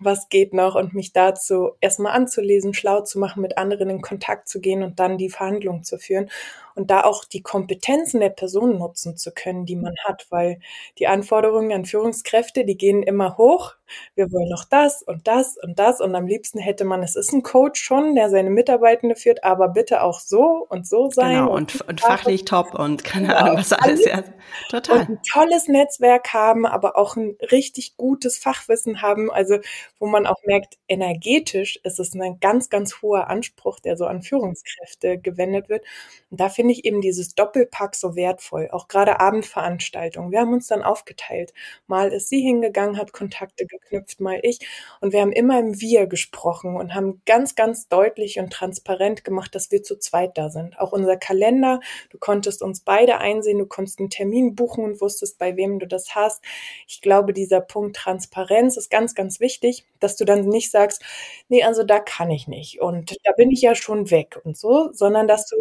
was 0.01 0.29
geht 0.29 0.55
noch 0.55 0.75
und 0.75 0.95
mich 0.95 1.13
dazu 1.13 1.73
erstmal 1.81 2.13
anzulesen, 2.13 2.75
schlau 2.75 3.01
zu 3.03 3.19
machen, 3.19 3.43
mit 3.43 3.59
anderen 3.59 3.91
in 3.91 4.01
Kontakt 4.01 4.49
zu 4.49 4.61
gehen 4.61 4.83
und 4.83 5.01
dann 5.01 5.19
die 5.19 5.31
Verhandlungen 5.31 5.85
zu 5.85 5.99
führen 5.99 6.31
und 6.79 6.91
da 6.93 7.03
auch 7.03 7.25
die 7.25 7.43
Kompetenzen 7.43 8.21
der 8.21 8.31
Person 8.31 8.79
nutzen 8.79 9.17
zu 9.17 9.33
können, 9.33 9.67
die 9.67 9.75
man 9.75 9.95
hat, 10.05 10.27
weil 10.31 10.61
die 10.99 11.09
Anforderungen 11.09 11.73
an 11.73 11.85
Führungskräfte, 11.85 12.65
die 12.65 12.77
gehen 12.77 13.03
immer 13.03 13.37
hoch. 13.37 13.75
Wir 14.15 14.31
wollen 14.31 14.49
noch 14.49 14.65
das 14.65 15.03
und 15.03 15.27
das 15.27 15.57
und 15.57 15.79
das 15.79 16.01
und 16.01 16.15
am 16.15 16.27
liebsten 16.27 16.59
hätte 16.59 16.85
man, 16.85 17.03
es 17.03 17.17
ist 17.17 17.33
ein 17.33 17.43
Coach 17.43 17.81
schon, 17.81 18.15
der 18.15 18.31
seine 18.31 18.51
Mitarbeitende 18.51 19.17
führt, 19.17 19.45
aber 19.45 19.69
bitte 19.69 20.03
auch 20.03 20.21
so 20.21 20.67
und 20.69 20.87
so 20.87 21.11
sein. 21.11 21.37
Genau, 21.37 21.55
und, 21.55 21.81
und, 21.81 21.89
und 21.89 22.01
fachlich 22.01 22.45
top 22.45 22.75
und 22.75 23.03
keine 23.03 23.29
genau. 23.29 23.39
Ahnung, 23.41 23.57
was 23.57 23.73
alles. 23.73 24.05
Ja, 24.05 24.23
total. 24.69 25.01
Und 25.01 25.09
ein 25.09 25.23
tolles 25.23 25.69
Netzwerk 25.69 26.33
haben, 26.33 26.67
aber 26.67 26.97
auch 26.97 27.17
ein 27.17 27.37
richtig 27.51 27.97
gutes 27.97 28.39
Fachwissen 28.39 29.03
haben, 29.03 29.31
also 29.31 29.59
wo 29.99 30.07
man 30.07 30.27
auch 30.27 30.43
merkt, 30.45 30.79
energetisch 30.87 31.81
ist 31.83 31.99
es 31.99 32.15
ein 32.15 32.39
ganz, 32.41 32.69
ganz 32.71 33.03
hoher 33.03 33.29
Anspruch, 33.29 33.81
der 33.81 33.97
so 33.97 34.07
an 34.07 34.23
Führungskräfte 34.23 35.19
gewendet 35.19 35.69
wird. 35.69 35.85
Und 36.31 36.41
da 36.41 36.49
finde 36.49 36.68
ich 36.69 36.85
eben 36.85 37.01
dieses 37.01 37.35
Doppelpack 37.35 37.95
so 37.95 38.15
wertvoll, 38.17 38.69
auch 38.73 38.89
gerade 38.89 39.21
Abendveranstaltungen. 39.21 40.31
Wir 40.33 40.41
haben 40.41 40.53
uns 40.53 40.67
dann 40.69 40.83
aufgeteilt. 40.83 41.53
Mal 41.87 42.13
ist 42.13 42.29
sie 42.29 42.41
hingegangen, 42.41 42.99
hat 42.99 43.13
Kontakte 43.13 43.67
geknüpft, 43.67 44.21
mal 44.21 44.39
ich. 44.43 44.61
Und 45.01 45.13
wir 45.13 45.21
haben 45.21 45.33
immer 45.33 45.59
im 45.59 45.81
Wir 45.81 46.07
gesprochen 46.07 46.77
und 46.77 46.95
haben 46.95 47.23
ganz, 47.27 47.55
ganz 47.55 47.89
deutlich 47.89 48.39
und 48.39 48.53
transparent 48.53 49.25
gemacht, 49.25 49.55
dass 49.55 49.71
wir 49.71 49.83
zu 49.83 49.99
zweit 49.99 50.37
da 50.39 50.51
sind. 50.51 50.79
Auch 50.79 50.93
unser 50.93 51.17
Kalender, 51.17 51.81
du 52.11 52.19
konntest 52.19 52.63
uns 52.63 52.81
beide 52.81 53.19
einsehen, 53.19 53.59
du 53.59 53.67
konntest 53.67 53.99
einen 53.99 54.11
Termin 54.11 54.55
buchen 54.55 54.85
und 54.85 55.01
wusstest, 55.01 55.39
bei 55.39 55.57
wem 55.57 55.79
du 55.79 55.87
das 55.87 56.15
hast. 56.15 56.43
Ich 56.87 57.01
glaube, 57.01 57.33
dieser 57.33 57.61
Punkt 57.61 57.97
Transparenz 57.97 58.77
ist 58.77 58.91
ganz, 58.91 59.15
ganz 59.15 59.41
wichtig, 59.41 59.85
dass 60.01 60.17
du 60.17 60.25
dann 60.25 60.49
nicht 60.49 60.71
sagst, 60.71 61.03
nee, 61.49 61.63
also 61.65 61.83
da 61.85 62.01
kann 62.01 62.31
ich 62.31 62.49
nicht 62.49 62.81
und 62.81 63.17
da 63.25 63.33
bin 63.37 63.51
ich 63.51 63.63
ja 63.63 63.75
schon 63.75 64.11
weg 64.11 64.41
und 64.45 64.57
so, 64.57 64.91
sondern 64.93 65.29
dass 65.29 65.47
du 65.47 65.57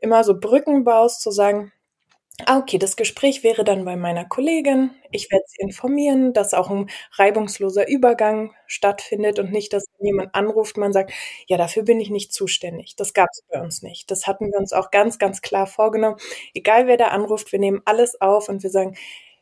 immer 0.00 0.24
so 0.24 0.38
Brücken 0.38 0.84
baust, 0.84 1.22
zu 1.22 1.30
sagen, 1.30 1.72
ah, 2.46 2.58
okay, 2.58 2.78
das 2.78 2.96
Gespräch 2.96 3.42
wäre 3.42 3.64
dann 3.64 3.84
bei 3.84 3.96
meiner 3.96 4.24
Kollegin. 4.24 4.90
Ich 5.10 5.30
werde 5.30 5.44
sie 5.48 5.60
informieren, 5.62 6.32
dass 6.32 6.54
auch 6.54 6.70
ein 6.70 6.90
reibungsloser 7.12 7.88
Übergang 7.88 8.54
stattfindet 8.66 9.38
und 9.38 9.52
nicht, 9.52 9.72
dass 9.72 9.84
jemand 10.00 10.34
anruft, 10.34 10.76
man 10.76 10.92
sagt, 10.92 11.12
ja, 11.46 11.56
dafür 11.56 11.82
bin 11.84 12.00
ich 12.00 12.10
nicht 12.10 12.32
zuständig. 12.32 12.96
Das 12.96 13.12
gab 13.14 13.28
es 13.32 13.42
bei 13.50 13.60
uns 13.60 13.82
nicht. 13.82 14.10
Das 14.10 14.26
hatten 14.26 14.50
wir 14.52 14.58
uns 14.58 14.72
auch 14.72 14.90
ganz, 14.90 15.18
ganz 15.18 15.42
klar 15.42 15.66
vorgenommen. 15.66 16.16
Egal 16.54 16.86
wer 16.86 16.96
da 16.96 17.08
anruft, 17.08 17.52
wir 17.52 17.58
nehmen 17.58 17.82
alles 17.84 18.20
auf 18.20 18.48
und 18.48 18.62
wir 18.62 18.70
sagen, 18.70 18.96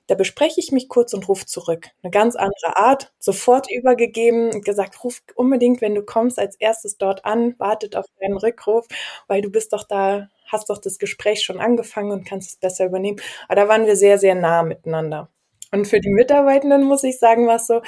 da 0.08 0.14
bespreche 0.14 0.58
ich 0.58 0.72
mich 0.72 0.88
kurz 0.88 1.12
und 1.12 1.28
rufe 1.28 1.44
zurück. 1.44 1.88
Eine 2.02 2.10
ganz 2.10 2.34
andere 2.34 2.76
Art, 2.78 3.12
sofort 3.18 3.70
übergegeben 3.70 4.50
und 4.54 4.64
gesagt, 4.64 5.04
ruf 5.04 5.20
unbedingt, 5.34 5.82
wenn 5.82 5.94
du 5.94 6.02
kommst, 6.02 6.38
als 6.38 6.56
erstes 6.56 6.96
dort 6.96 7.26
an, 7.26 7.54
wartet 7.58 7.94
auf 7.94 8.06
deinen 8.18 8.38
Rückruf, 8.38 8.86
weil 9.26 9.42
du 9.42 9.50
bist 9.50 9.74
doch 9.74 9.84
da, 9.84 10.28
hast 10.49 10.71
doch 10.71 10.78
das 10.78 10.99
Gespräch 10.99 11.43
schon 11.43 11.61
angefangen 11.61 12.11
und 12.11 12.26
kannst 12.26 12.50
es 12.50 12.57
besser 12.57 12.87
übernehmen. 12.87 13.21
Aber 13.49 13.57
da 13.57 13.69
waren 13.69 13.87
wir 13.87 13.97
sehr, 13.97 14.19
sehr 14.19 14.35
nah 14.35 14.62
miteinander. 14.62 15.31
Und 15.71 15.87
für 15.87 16.00
die 16.00 16.11
Mitarbeitenden 16.11 16.85
muss 16.85 17.05
ich 17.05 17.19
sagen, 17.19 17.47
war 17.47 17.57
es 17.57 17.67
so, 17.67 17.83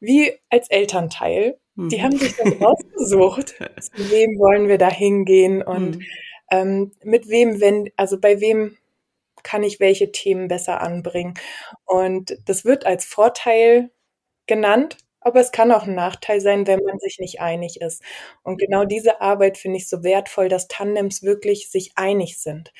wie 0.00 0.32
als 0.50 0.68
Elternteil. 0.70 1.58
Die 1.76 1.98
mhm. 1.98 2.02
haben 2.02 2.18
sich 2.18 2.36
dann 2.36 2.52
rausgesucht, 2.54 3.48
zu 3.48 4.10
wem 4.10 4.38
wollen 4.38 4.68
wir 4.68 4.78
da 4.78 4.90
hingehen 4.90 5.62
und 5.62 5.96
mhm. 5.96 6.06
ähm, 6.50 6.92
mit 7.02 7.28
wem, 7.28 7.60
wenn, 7.60 7.90
also 7.96 8.20
bei 8.20 8.40
wem 8.40 8.76
kann 9.42 9.62
ich 9.62 9.80
welche 9.80 10.12
Themen 10.12 10.48
besser 10.48 10.80
anbringen. 10.80 11.34
Und 11.84 12.36
das 12.44 12.64
wird 12.64 12.86
als 12.86 13.04
Vorteil 13.04 13.90
genannt, 14.46 14.98
aber 15.24 15.40
es 15.40 15.52
kann 15.52 15.72
auch 15.72 15.86
ein 15.86 15.94
Nachteil 15.94 16.40
sein, 16.40 16.66
wenn 16.66 16.80
man 16.84 16.98
sich 16.98 17.18
nicht 17.18 17.40
einig 17.40 17.80
ist. 17.80 18.02
Und 18.42 18.58
genau 18.58 18.84
diese 18.84 19.20
Arbeit 19.20 19.58
finde 19.58 19.78
ich 19.78 19.88
so 19.88 20.02
wertvoll, 20.02 20.48
dass 20.48 20.68
Tandems 20.68 21.22
wirklich 21.22 21.70
sich 21.70 21.92
einig 21.96 22.38
sind 22.40 22.72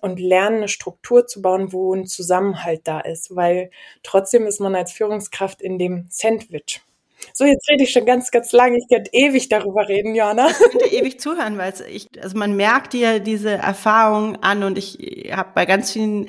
und 0.00 0.20
lernen, 0.20 0.58
eine 0.58 0.68
Struktur 0.68 1.26
zu 1.26 1.42
bauen, 1.42 1.72
wo 1.72 1.94
ein 1.94 2.06
Zusammenhalt 2.06 2.82
da 2.84 3.00
ist, 3.00 3.34
weil 3.36 3.70
trotzdem 4.02 4.46
ist 4.46 4.60
man 4.60 4.74
als 4.74 4.92
Führungskraft 4.92 5.62
in 5.62 5.78
dem 5.78 6.06
Sandwich. 6.10 6.80
So, 7.32 7.44
jetzt 7.44 7.68
rede 7.70 7.84
ich 7.84 7.92
schon 7.92 8.04
ganz, 8.04 8.30
ganz 8.30 8.52
lange. 8.52 8.78
Ich 8.78 8.88
könnte 8.88 9.10
ewig 9.12 9.48
darüber 9.48 9.88
reden, 9.88 10.14
Johanna. 10.14 10.48
Ich 10.50 10.58
könnte 10.70 10.86
ewig 10.94 11.20
zuhören, 11.20 11.58
weil 11.58 11.72
ich, 11.90 12.08
also 12.22 12.36
man 12.36 12.56
merkt 12.56 12.92
dir 12.92 13.20
diese 13.20 13.50
Erfahrung 13.50 14.36
an 14.42 14.62
und 14.62 14.78
ich 14.78 14.98
habe 15.32 15.50
bei 15.54 15.66
ganz 15.66 15.92
vielen, 15.92 16.28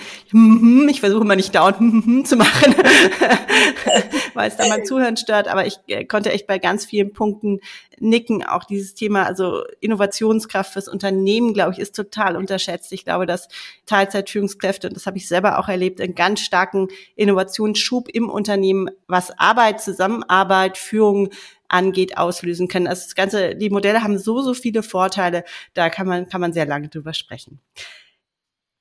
ich 0.89 0.99
versuche 0.99 1.25
mal 1.25 1.35
nicht 1.35 1.55
dauernd 1.55 2.27
zu 2.27 2.35
machen, 2.35 2.75
weil 4.33 4.49
es 4.49 4.57
da 4.57 4.67
mal 4.67 4.83
Zuhören 4.83 5.17
stört, 5.17 5.47
aber 5.47 5.65
ich 5.65 5.77
äh, 5.87 6.05
konnte 6.05 6.31
echt 6.31 6.47
bei 6.47 6.59
ganz 6.59 6.85
vielen 6.85 7.13
Punkten 7.13 7.59
nicken. 8.01 8.43
Auch 8.43 8.63
dieses 8.63 8.95
Thema, 8.95 9.25
also 9.25 9.63
Innovationskraft 9.79 10.73
fürs 10.73 10.87
Unternehmen, 10.87 11.53
glaube 11.53 11.73
ich, 11.73 11.79
ist 11.79 11.95
total 11.95 12.35
unterschätzt. 12.35 12.91
Ich 12.91 13.05
glaube, 13.05 13.25
dass 13.25 13.47
Teilzeitführungskräfte, 13.85 14.87
und 14.87 14.95
das 14.95 15.05
habe 15.05 15.17
ich 15.17 15.27
selber 15.27 15.59
auch 15.59 15.69
erlebt, 15.69 16.01
einen 16.01 16.15
ganz 16.15 16.41
starken 16.41 16.87
Innovationsschub 17.15 18.09
im 18.09 18.29
Unternehmen, 18.29 18.89
was 19.07 19.37
Arbeit, 19.37 19.81
Zusammenarbeit, 19.81 20.77
Führung 20.81 21.29
angeht, 21.67 22.17
auslösen 22.17 22.67
können. 22.67 22.87
Also 22.87 23.03
das 23.03 23.15
Ganze, 23.15 23.55
die 23.55 23.69
Modelle 23.69 24.03
haben 24.03 24.17
so, 24.17 24.41
so 24.41 24.53
viele 24.53 24.83
Vorteile, 24.83 25.43
da 25.73 25.89
kann 25.89 26.07
man, 26.07 26.27
kann 26.27 26.41
man 26.41 26.53
sehr 26.53 26.65
lange 26.65 26.89
drüber 26.89 27.13
sprechen. 27.13 27.59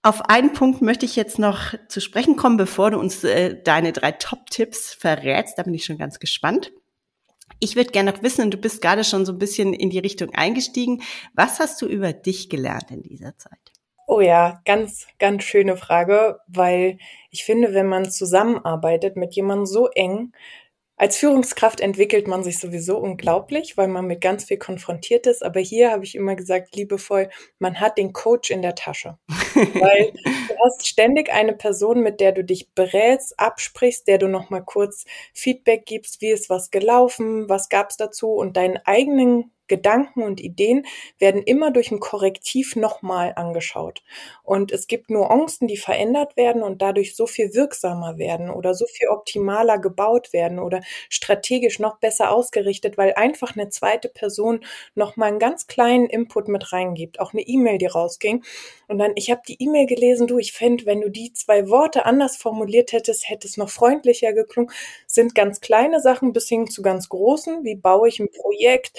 Auf 0.03 0.31
einen 0.31 0.55
Punkt 0.55 0.81
möchte 0.81 1.05
ich 1.05 1.15
jetzt 1.15 1.39
noch 1.39 1.75
zu 1.89 2.01
sprechen 2.01 2.37
kommen, 2.37 2.57
bevor 2.57 2.91
du 2.91 2.99
uns 2.99 3.23
äh, 3.23 3.61
deine 3.63 3.93
drei 3.93 4.13
Top-Tipps 4.13 4.95
verrätst. 4.95 5.59
Da 5.59 5.63
bin 5.63 5.75
ich 5.75 5.85
schon 5.85 5.99
ganz 5.99 6.19
gespannt. 6.19 6.73
Ich 7.59 7.77
würde 7.77 7.91
gerne 7.91 8.11
noch 8.11 8.23
wissen, 8.23 8.43
und 8.43 8.53
du 8.53 8.57
bist 8.57 8.81
gerade 8.81 9.05
schon 9.05 9.27
so 9.27 9.33
ein 9.33 9.39
bisschen 9.39 9.75
in 9.75 9.91
die 9.91 9.99
Richtung 9.99 10.31
eingestiegen. 10.35 11.03
Was 11.35 11.61
hast 11.61 11.83
du 11.83 11.87
über 11.87 12.15
dich 12.15 12.49
gelernt 12.49 12.91
in 12.91 13.03
dieser 13.03 13.37
Zeit? 13.37 13.59
Oh 14.07 14.21
ja, 14.21 14.61
ganz, 14.65 15.07
ganz 15.19 15.45
schöne 15.45 15.77
Frage, 15.77 16.41
weil 16.49 16.97
ich 17.31 17.45
finde, 17.45 17.75
wenn 17.75 17.87
man 17.87 18.11
zusammenarbeitet 18.11 19.17
mit 19.17 19.37
jemandem 19.37 19.67
so 19.67 19.89
eng, 19.89 20.33
als 21.01 21.17
Führungskraft 21.17 21.81
entwickelt 21.81 22.29
man 22.29 22.43
sich 22.43 22.59
sowieso 22.59 22.99
unglaublich, 22.99 23.79
weil 23.79 23.89
man 23.89 24.07
mit 24.07 24.21
ganz 24.21 24.45
viel 24.45 24.59
konfrontiert 24.59 25.27
ist. 25.27 25.43
Aber 25.43 25.59
hier 25.59 25.93
habe 25.93 26.05
ich 26.05 26.15
immer 26.15 26.37
gesagt, 26.37 26.77
liebevoll, 26.77 27.31
man 27.59 27.81
hat 27.81 27.97
den 27.97 28.13
Coach 28.13 28.51
in 28.51 28.61
der 28.61 28.75
Tasche. 28.75 29.17
weil 29.55 30.13
du 30.13 30.55
hast 30.63 30.87
ständig 30.87 31.33
eine 31.33 31.55
Person, 31.55 32.03
mit 32.03 32.21
der 32.21 32.33
du 32.33 32.45
dich 32.45 32.75
berätst, 32.75 33.41
absprichst, 33.41 34.09
der 34.09 34.19
du 34.19 34.29
nochmal 34.29 34.63
kurz 34.63 35.07
Feedback 35.33 35.87
gibst, 35.87 36.21
wie 36.21 36.33
ist 36.33 36.51
was 36.51 36.71
gelaufen, 36.71 37.49
was 37.49 37.71
gab 37.71 37.89
es 37.89 37.97
dazu 37.97 38.33
und 38.33 38.59
deinen 38.59 38.77
eigenen 38.85 39.53
Gedanken 39.71 40.25
und 40.25 40.41
Ideen 40.41 40.85
werden 41.21 41.43
immer 41.45 41.71
durch 41.71 41.93
ein 41.93 42.01
Korrektiv 42.01 42.75
nochmal 42.75 43.33
angeschaut. 43.37 44.03
Und 44.43 44.73
es 44.73 44.89
gibt 44.89 45.11
Nuancen, 45.11 45.69
die 45.69 45.77
verändert 45.77 46.37
werden 46.37 46.63
und 46.63 46.83
dadurch 46.83 47.15
so 47.15 47.27
viel 47.29 47.55
wirksamer 47.55 48.19
werden 48.19 48.51
oder 48.51 48.75
so 48.75 48.85
viel 48.87 49.09
optimaler 49.09 49.79
gebaut 49.79 50.33
werden 50.33 50.59
oder 50.59 50.81
strategisch 51.09 51.79
noch 51.79 51.99
besser 51.99 52.33
ausgerichtet, 52.33 52.99
weil 52.99 53.15
einfach 53.15 53.55
eine 53.57 53.69
zweite 53.69 54.09
Person 54.09 54.65
nochmal 54.97 55.29
einen 55.29 55.39
ganz 55.39 55.69
kleinen 55.69 56.07
Input 56.07 56.49
mit 56.49 56.73
reingibt. 56.73 57.21
Auch 57.21 57.33
eine 57.33 57.43
E-Mail, 57.43 57.79
die 57.79 57.87
rausging. 57.87 58.43
Und 58.89 58.99
dann, 58.99 59.13
ich 59.15 59.31
habe 59.31 59.43
die 59.47 59.57
E-Mail 59.63 59.87
gelesen, 59.87 60.27
du, 60.27 60.39
ich 60.39 60.53
fände, 60.53 60.85
wenn 60.85 61.01
du 61.01 61.11
die 61.11 61.33
zwei 61.33 61.69
Worte 61.69 62.07
anders 62.07 62.37
formuliert 62.37 62.91
hättest, 62.93 63.29
hätte 63.29 63.47
es 63.47 63.57
noch 63.57 63.71
freundlicher 63.71 64.33
geklungen. 64.33 64.73
Sind 65.07 65.37
ganz 65.37 65.61
kleine 65.61 66.01
Sachen 66.01 66.33
bis 66.33 66.49
hin 66.49 66.67
zu 66.69 66.83
ganz 66.83 67.09
großen. 67.09 67.65
Wie 67.65 67.77
baue 67.77 68.09
ich 68.09 68.19
ein 68.19 68.31
Projekt? 68.31 68.99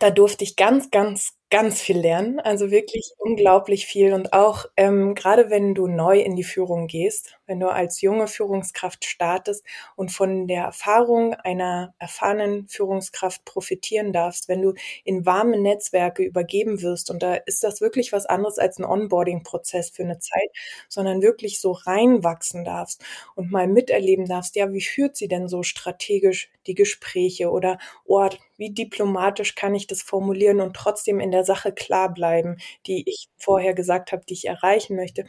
Da 0.00 0.10
durfte 0.10 0.44
ich 0.44 0.56
ganz, 0.56 0.90
ganz, 0.90 1.34
ganz 1.50 1.80
viel 1.80 1.98
lernen, 1.98 2.40
also 2.40 2.70
wirklich 2.70 3.12
unglaublich 3.18 3.86
viel. 3.86 4.12
Und 4.14 4.32
auch 4.32 4.66
ähm, 4.76 5.14
gerade 5.14 5.50
wenn 5.50 5.74
du 5.74 5.86
neu 5.86 6.18
in 6.20 6.36
die 6.36 6.42
Führung 6.44 6.86
gehst, 6.86 7.36
wenn 7.46 7.60
du 7.60 7.68
als 7.68 8.00
junge 8.00 8.26
Führungskraft 8.26 9.04
startest 9.04 9.64
und 9.94 10.10
von 10.10 10.46
der 10.48 10.64
Erfahrung 10.64 11.34
einer 11.34 11.94
erfahrenen 11.98 12.66
Führungskraft 12.68 13.44
profitieren 13.44 14.12
darfst, 14.12 14.48
wenn 14.48 14.62
du 14.62 14.72
in 15.04 15.26
warme 15.26 15.58
Netzwerke 15.60 16.22
übergeben 16.24 16.80
wirst. 16.82 17.10
Und 17.10 17.22
da 17.22 17.34
ist 17.34 17.62
das 17.62 17.80
wirklich 17.80 18.12
was 18.12 18.26
anderes 18.26 18.58
als 18.58 18.78
ein 18.78 18.84
Onboarding-Prozess 18.84 19.90
für 19.90 20.02
eine 20.02 20.18
Zeit, 20.18 20.50
sondern 20.88 21.22
wirklich 21.22 21.60
so 21.60 21.72
reinwachsen 21.72 22.64
darfst 22.64 23.02
und 23.34 23.50
mal 23.52 23.66
miterleben 23.68 24.26
darfst, 24.26 24.56
ja, 24.56 24.72
wie 24.72 24.80
führt 24.82 25.16
sie 25.16 25.28
denn 25.28 25.48
so 25.48 25.62
strategisch 25.62 26.48
die 26.66 26.74
Gespräche 26.74 27.50
oder 27.50 27.78
oh, 28.04 28.28
wie 28.56 28.70
diplomatisch 28.70 29.54
kann 29.54 29.74
ich 29.74 29.86
das 29.86 30.02
formulieren 30.02 30.60
und 30.60 30.74
trotzdem 30.76 31.20
in 31.20 31.30
der 31.30 31.44
Sache 31.44 31.72
klar 31.72 32.12
bleiben, 32.12 32.56
die 32.86 33.08
ich 33.08 33.28
vorher 33.36 33.74
gesagt 33.74 34.12
habe, 34.12 34.24
die 34.28 34.34
ich 34.34 34.46
erreichen 34.46 34.96
möchte. 34.96 35.24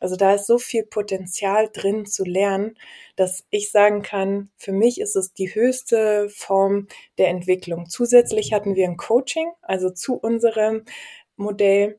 Also 0.00 0.16
da 0.16 0.34
ist 0.34 0.46
so 0.46 0.58
viel 0.58 0.84
Potenzial 0.84 1.68
drin 1.72 2.06
zu 2.06 2.24
lernen, 2.24 2.78
dass 3.16 3.44
ich 3.50 3.70
sagen 3.70 4.02
kann, 4.02 4.50
für 4.56 4.72
mich 4.72 5.00
ist 5.00 5.14
es 5.14 5.34
die 5.34 5.54
höchste 5.54 6.28
Form 6.30 6.88
der 7.18 7.28
Entwicklung. 7.28 7.88
Zusätzlich 7.88 8.52
hatten 8.52 8.74
wir 8.74 8.86
ein 8.88 8.96
Coaching, 8.96 9.52
also 9.60 9.90
zu 9.90 10.14
unserem 10.14 10.84
Modell, 11.36 11.98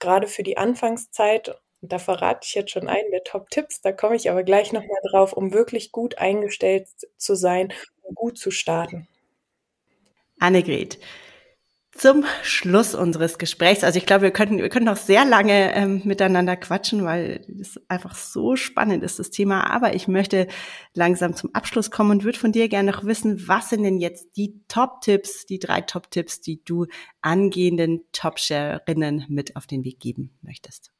gerade 0.00 0.26
für 0.26 0.42
die 0.42 0.56
Anfangszeit. 0.58 1.60
Da 1.82 1.98
verrate 1.98 2.40
ich 2.42 2.54
jetzt 2.54 2.72
schon 2.72 2.88
einen 2.88 3.10
der 3.12 3.22
Top-Tipps, 3.22 3.80
da 3.80 3.92
komme 3.92 4.16
ich 4.16 4.28
aber 4.30 4.42
gleich 4.42 4.72
nochmal 4.72 4.98
drauf, 5.10 5.32
um 5.32 5.52
wirklich 5.52 5.92
gut 5.92 6.18
eingestellt 6.18 6.88
zu 7.16 7.36
sein 7.36 7.72
gut 8.14 8.38
zu 8.38 8.50
starten. 8.50 9.08
Annegret, 10.38 10.98
zum 11.96 12.24
Schluss 12.42 12.94
unseres 12.94 13.38
Gesprächs, 13.38 13.82
also 13.82 13.96
ich 13.96 14.04
glaube, 14.04 14.24
wir 14.24 14.30
könnten, 14.30 14.58
wir 14.58 14.68
können 14.68 14.84
noch 14.86 14.98
sehr 14.98 15.24
lange 15.24 15.74
ähm, 15.74 16.02
miteinander 16.04 16.56
quatschen, 16.56 17.04
weil 17.04 17.40
es 17.58 17.80
einfach 17.88 18.14
so 18.14 18.54
spannend 18.56 19.02
ist, 19.02 19.18
das 19.18 19.30
Thema. 19.30 19.70
Aber 19.70 19.94
ich 19.94 20.06
möchte 20.06 20.46
langsam 20.92 21.34
zum 21.34 21.54
Abschluss 21.54 21.90
kommen 21.90 22.10
und 22.10 22.24
würde 22.24 22.38
von 22.38 22.52
dir 22.52 22.68
gerne 22.68 22.92
noch 22.92 23.04
wissen, 23.04 23.48
was 23.48 23.70
sind 23.70 23.82
denn 23.82 23.98
jetzt 23.98 24.36
die 24.36 24.60
Top-Tipps, 24.68 25.46
die 25.46 25.58
drei 25.58 25.80
Top-Tipps, 25.80 26.40
die 26.42 26.62
du 26.64 26.86
angehenden 27.22 28.02
Top-Sharerinnen 28.12 29.24
mit 29.28 29.56
auf 29.56 29.66
den 29.66 29.84
Weg 29.84 29.98
geben 29.98 30.36
möchtest? 30.42 30.90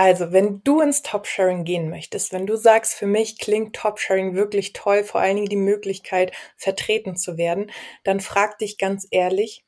Also, 0.00 0.30
wenn 0.30 0.62
du 0.62 0.80
ins 0.80 1.02
Top-Sharing 1.02 1.64
gehen 1.64 1.90
möchtest, 1.90 2.32
wenn 2.32 2.46
du 2.46 2.54
sagst, 2.56 2.94
für 2.94 3.06
mich 3.06 3.36
klingt 3.36 3.74
Top-Sharing 3.74 4.36
wirklich 4.36 4.72
toll, 4.72 5.02
vor 5.02 5.20
allen 5.20 5.34
Dingen 5.34 5.48
die 5.48 5.56
Möglichkeit, 5.56 6.30
vertreten 6.56 7.16
zu 7.16 7.36
werden, 7.36 7.72
dann 8.04 8.20
frag 8.20 8.58
dich 8.58 8.78
ganz 8.78 9.08
ehrlich, 9.10 9.64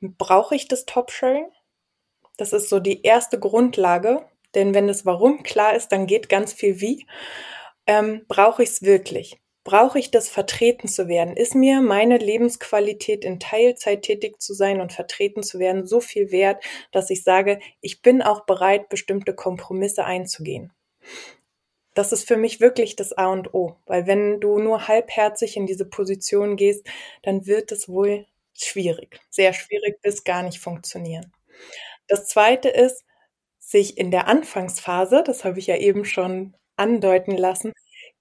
brauche 0.00 0.54
ich 0.54 0.68
das 0.68 0.86
Top-Sharing? 0.86 1.48
Das 2.36 2.52
ist 2.52 2.68
so 2.68 2.78
die 2.78 3.02
erste 3.02 3.40
Grundlage, 3.40 4.24
denn 4.54 4.74
wenn 4.74 4.86
das 4.86 5.04
Warum 5.04 5.42
klar 5.42 5.74
ist, 5.74 5.88
dann 5.88 6.06
geht 6.06 6.28
ganz 6.28 6.52
viel 6.52 6.80
Wie. 6.80 7.08
Ähm, 7.88 8.26
brauche 8.28 8.62
ich 8.62 8.68
es 8.68 8.82
wirklich? 8.82 9.40
Brauche 9.68 9.98
ich 9.98 10.10
das, 10.10 10.30
vertreten 10.30 10.88
zu 10.88 11.08
werden? 11.08 11.36
Ist 11.36 11.54
mir 11.54 11.82
meine 11.82 12.16
Lebensqualität 12.16 13.22
in 13.22 13.38
Teilzeit 13.38 14.00
tätig 14.00 14.40
zu 14.40 14.54
sein 14.54 14.80
und 14.80 14.94
vertreten 14.94 15.42
zu 15.42 15.58
werden 15.58 15.86
so 15.86 16.00
viel 16.00 16.30
wert, 16.30 16.64
dass 16.90 17.10
ich 17.10 17.22
sage, 17.22 17.58
ich 17.82 18.00
bin 18.00 18.22
auch 18.22 18.46
bereit, 18.46 18.88
bestimmte 18.88 19.34
Kompromisse 19.34 20.06
einzugehen? 20.06 20.72
Das 21.92 22.12
ist 22.12 22.26
für 22.26 22.38
mich 22.38 22.60
wirklich 22.60 22.96
das 22.96 23.12
A 23.12 23.26
und 23.26 23.52
O, 23.52 23.76
weil 23.84 24.06
wenn 24.06 24.40
du 24.40 24.58
nur 24.58 24.88
halbherzig 24.88 25.58
in 25.58 25.66
diese 25.66 25.84
Position 25.84 26.56
gehst, 26.56 26.86
dann 27.22 27.44
wird 27.44 27.70
es 27.70 27.90
wohl 27.90 28.24
schwierig, 28.54 29.20
sehr 29.28 29.52
schwierig 29.52 30.00
bis 30.00 30.24
gar 30.24 30.44
nicht 30.44 30.60
funktionieren. 30.60 31.30
Das 32.06 32.26
zweite 32.26 32.70
ist, 32.70 33.04
sich 33.58 33.98
in 33.98 34.10
der 34.10 34.28
Anfangsphase, 34.28 35.22
das 35.22 35.44
habe 35.44 35.58
ich 35.58 35.66
ja 35.66 35.76
eben 35.76 36.06
schon 36.06 36.56
andeuten 36.76 37.36
lassen, 37.36 37.74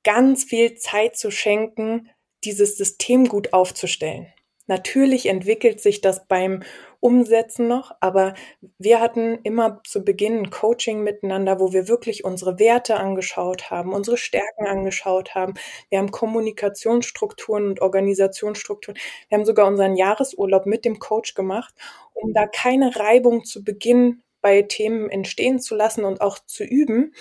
ganz 0.08 0.46
viel 0.46 0.76
Zeit 0.76 1.18
zu 1.18 1.32
schenken, 1.32 2.10
dieses 2.46 2.78
System 2.78 3.28
gut 3.28 3.52
aufzustellen. 3.52 4.28
Natürlich 4.66 5.26
entwickelt 5.26 5.82
sich 5.82 6.00
das 6.00 6.28
beim 6.28 6.64
Umsetzen 7.02 7.68
noch, 7.68 7.92
aber 8.00 8.34
wir 8.78 9.02
hatten 9.02 9.40
immer 9.44 9.82
zu 9.86 10.06
Beginn 10.06 10.40
ein 10.40 10.50
Coaching 10.50 11.04
miteinander, 11.04 11.60
wo 11.60 11.74
wir 11.74 11.90
wirklich 11.90 12.24
unsere 12.24 12.58
Werte 12.58 12.96
angeschaut 12.96 13.70
haben, 13.70 13.92
unsere 13.92 14.16
Stärken 14.16 14.66
angeschaut 14.66 15.36
haben. 15.36 15.56
Wir 15.90 16.00
haben 16.00 16.12
Kommunikationsstrukturen 16.12 17.68
und 17.68 17.82
Organisationsstrukturen. 17.82 18.98
Wir 19.28 19.38
haben 19.38 19.46
sogar 19.46 19.68
unseren 19.68 19.98
Jahresurlaub 19.98 20.66
mit 20.66 20.86
dem 20.86 21.00
Coach 21.00 21.34
gemacht, 21.34 21.76
um 22.14 22.34
da 22.34 22.48
keine 22.48 22.96
Reibung 22.96 23.44
zu 23.44 23.62
Beginn 23.62 24.24
bei 24.40 24.62
Themen 24.62 25.10
entstehen 25.10 25.60
zu 25.60 25.76
lassen 25.76 26.06
und 26.06 26.22
auch 26.22 26.40
zu 26.46 26.64
üben, 26.64 27.14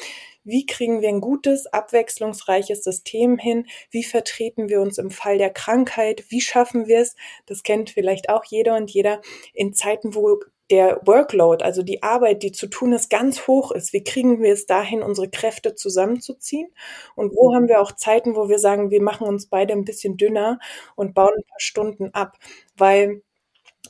wie 0.47 0.65
kriegen 0.65 1.01
wir 1.03 1.09
ein 1.09 1.21
gutes, 1.21 1.67
abwechslungsreiches 1.67 2.83
System 2.85 3.37
hin? 3.39 3.67
Wie 3.91 4.05
vertreten 4.05 4.69
wir 4.69 4.81
uns 4.81 4.99
im 4.99 5.11
Fall 5.11 5.39
der 5.39 5.51
Krankheit? 5.51 6.25
Wie 6.29 6.41
schaffen 6.41 6.87
wir 6.87 7.01
es? 7.01 7.17
Das 7.47 7.63
kennt 7.63 7.91
vielleicht 7.91 8.31
auch 8.31 8.45
jeder 8.45 8.77
und 8.77 8.91
jeder 8.91 9.21
in 9.53 9.75
Zeiten, 9.75 10.15
wo 10.15 10.41
der 10.71 11.01
Workload, 11.05 11.65
also 11.65 11.83
die 11.83 12.03
Arbeit, 12.03 12.43
die 12.43 12.51
zu 12.53 12.67
tun 12.67 12.93
ist, 12.93 13.09
ganz 13.09 13.47
hoch 13.47 13.71
ist. 13.71 13.93
Wie 13.93 14.03
kriegen 14.03 14.43
wir 14.43 14.53
es 14.53 14.67
dahin, 14.67 15.03
unsere 15.03 15.31
Kräfte 15.31 15.75
zusammenzuziehen? 15.75 16.69
Und 17.15 17.35
wo 17.37 17.55
haben 17.55 17.69
wir 17.69 17.81
auch 17.81 17.93
Zeiten, 17.93 18.35
wo 18.35 18.49
wir 18.49 18.59
sagen, 18.59 18.91
wir 18.91 19.03
machen 19.03 19.29
uns 19.29 19.47
beide 19.47 19.75
ein 19.75 19.85
bisschen 19.85 20.17
dünner 20.17 20.59
und 20.97 21.15
bauen 21.15 21.35
ein 21.37 21.45
paar 21.45 21.61
Stunden 21.61 22.11
ab? 22.15 22.37
Weil 22.77 23.23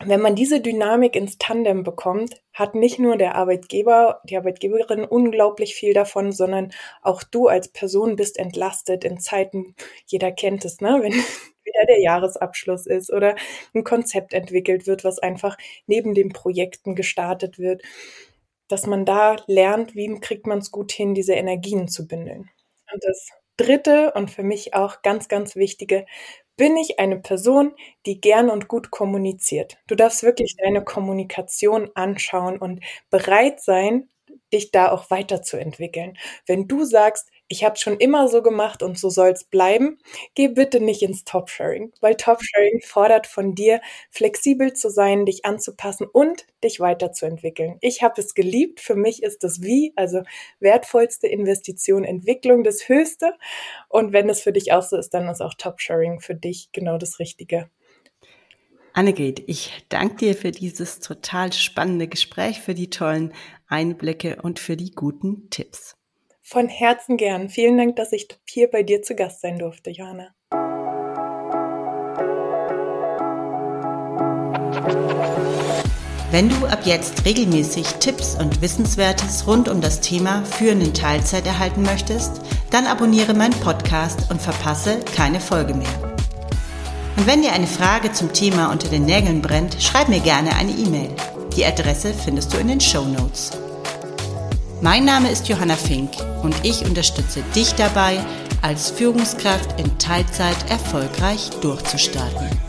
wenn 0.05 0.21
man 0.21 0.35
diese 0.35 0.61
Dynamik 0.61 1.17
ins 1.17 1.39
Tandem 1.39 1.83
bekommt, 1.83 2.43
hat 2.53 2.75
nicht 2.75 2.99
nur 2.99 3.17
der 3.17 3.35
Arbeitgeber, 3.35 4.21
die 4.25 4.37
Arbeitgeberin 4.37 5.05
unglaublich 5.05 5.75
viel 5.75 5.95
davon, 5.95 6.33
sondern 6.33 6.73
auch 7.03 7.23
du 7.23 7.49
als 7.49 7.69
Person 7.69 8.17
bist 8.17 8.39
entlastet 8.39 9.05
in 9.05 9.19
Zeiten, 9.19 9.75
jeder 10.07 10.33
kennt 10.33 10.65
es, 10.65 10.81
ne? 10.81 10.99
wenn 11.03 11.13
wieder 11.13 11.87
der 11.89 12.01
Jahresabschluss 12.01 12.87
ist 12.87 13.13
oder 13.13 13.37
ein 13.75 13.85
Konzept 13.85 14.35
entwickelt 14.35 14.87
wird, 14.87 15.05
was 15.05 15.19
einfach 15.19 15.57
neben 15.87 16.15
den 16.15 16.31
Projekten 16.31 16.95
gestartet 16.95 17.59
wird, 17.59 17.83
dass 18.69 18.87
man 18.87 19.05
da 19.05 19.37
lernt, 19.47 19.95
wie 19.95 20.19
kriegt 20.21 20.47
man 20.47 20.59
es 20.59 20.71
gut 20.71 20.93
hin, 20.93 21.15
diese 21.15 21.35
Energien 21.35 21.89
zu 21.89 22.07
bündeln. 22.07 22.51
Und 22.93 23.05
das 23.05 23.31
dritte 23.57 24.13
und 24.15 24.31
für 24.31 24.43
mich 24.43 24.75
auch 24.75 25.03
ganz, 25.03 25.29
ganz 25.29 25.57
wichtige, 25.57 26.07
bin 26.57 26.77
ich 26.77 26.99
eine 26.99 27.19
Person, 27.19 27.75
die 28.07 28.21
gern 28.21 28.51
und 28.51 28.69
gut 28.69 28.91
kommuniziert. 28.91 29.79
Du 29.87 29.95
darfst 29.95 30.23
wirklich 30.23 30.57
deine 30.63 30.83
Kommunikation 30.85 31.91
anschauen 31.95 32.59
und 32.59 32.81
bereit 33.11 33.61
sein, 33.61 34.09
dich 34.53 34.71
da 34.71 34.91
auch 34.93 35.11
weiterzuentwickeln. 35.11 36.17
Wenn 36.47 36.69
du 36.69 36.85
sagst, 36.85 37.31
ich 37.49 37.65
habe 37.65 37.77
schon 37.77 37.97
immer 37.99 38.29
so 38.29 38.43
gemacht 38.43 38.83
und 38.83 38.99
so 38.99 39.09
soll 39.09 39.29
es 39.29 39.45
bleiben, 39.45 39.99
geh 40.35 40.49
bitte 40.49 40.81
nicht 40.81 41.03
ins 41.03 41.25
Top-Sharing, 41.25 41.93
weil 42.01 42.17
Top-Sharing 42.17 42.81
fordert 42.85 43.27
von 43.27 43.55
dir, 43.55 43.81
flexibel 44.11 44.73
zu 44.73 44.91
sein, 44.91 45.27
dich 45.27 45.45
anzupassen 45.45 46.07
und 46.13 46.47
dich 46.65 46.81
weiterzuentwickeln. 46.81 47.79
Ich 47.81 48.03
habe 48.03 48.21
es 48.21 48.35
geliebt. 48.35 48.81
Für 48.81 48.97
mich 48.97 49.23
ist 49.23 49.45
das 49.45 49.63
Wie, 49.63 49.93
also 49.97 50.23
wertvollste 50.59 51.29
Investition, 51.29 52.05
Entwicklung 52.05 52.65
das 52.65 52.89
Höchste. 52.89 53.33
Und 53.89 54.13
wenn 54.13 54.29
es 54.29 54.41
für 54.41 54.53
dich 54.53 54.73
auch 54.73 54.83
so 54.83 54.97
ist, 54.97 55.11
dann 55.11 55.29
ist 55.29 55.41
auch 55.41 55.55
Top-Sharing 55.55 56.21
für 56.21 56.35
dich 56.35 56.71
genau 56.73 56.99
das 56.99 57.19
Richtige. 57.19 57.71
Annegret, 58.93 59.43
ich 59.47 59.85
danke 59.91 60.17
dir 60.17 60.35
für 60.35 60.53
dieses 60.53 61.01
total 61.01 61.53
spannende 61.53 62.09
Gespräch, 62.09 62.61
für 62.63 62.75
die 62.75 62.89
tollen 62.89 63.35
Einblicke 63.67 64.39
und 64.43 64.59
für 64.59 64.77
die 64.77 64.93
guten 64.93 65.51
Tipps. 65.51 65.96
Von 66.49 66.69
Herzen 66.69 67.17
gern. 67.17 67.49
Vielen 67.49 67.77
Dank, 67.77 67.97
dass 67.97 68.13
ich 68.13 68.29
hier 68.49 68.71
bei 68.71 68.85
dir 68.85 69.03
zu 69.03 69.17
Gast 69.17 69.41
sein 69.41 69.59
durfte, 69.59 69.91
Johanna. 69.91 70.29
Wenn 76.31 76.49
du 76.49 76.67
ab 76.67 76.83
jetzt 76.85 77.25
regelmäßig 77.25 77.85
Tipps 77.95 78.37
und 78.39 78.63
Wissenswertes 78.63 79.49
rund 79.49 79.69
um 79.69 79.81
das 79.81 80.01
Thema 80.01 80.45
Führen 80.45 80.81
in 80.83 80.95
Teilzeit 80.95 81.47
erhalten 81.47 81.83
möchtest, 81.83 82.41
dann 82.71 82.87
abonniere 82.87 83.35
meinen 83.35 83.59
Podcast 83.59 84.31
und 84.31 84.41
verpasse 84.41 85.01
keine 85.17 85.41
Folge 85.41 85.75
mehr. 85.75 86.15
Und 87.17 87.27
wenn 87.27 87.43
dir 87.43 87.55
eine 87.55 87.67
Frage 87.67 88.13
zum 88.13 88.33
Thema 88.33 88.71
unter 88.71 88.89
den 88.89 89.05
Nägeln 89.05 89.43
brennt, 89.43 89.83
schreib 89.83 90.09
mir 90.09 90.21
gerne 90.21 90.55
eine 90.55 90.71
E-Mail. 90.71 91.11
Die 91.57 91.65
Adresse 91.65 92.15
findest 92.15 92.55
du 92.55 92.59
in 92.59 92.69
den 92.69 92.81
Show 92.81 93.05
Notes. 93.05 93.51
Mein 94.83 95.07
Name 95.07 95.31
ist 95.31 95.49
Johanna 95.49 95.75
Fink 95.75 96.11
und 96.43 96.55
ich 96.63 96.85
unterstütze 96.85 97.43
dich 97.55 97.73
dabei, 97.75 98.19
als 98.61 98.91
Führungskraft 98.91 99.81
in 99.81 99.99
Teilzeit 99.99 100.71
erfolgreich 100.71 101.49
durchzustarten. 101.63 102.66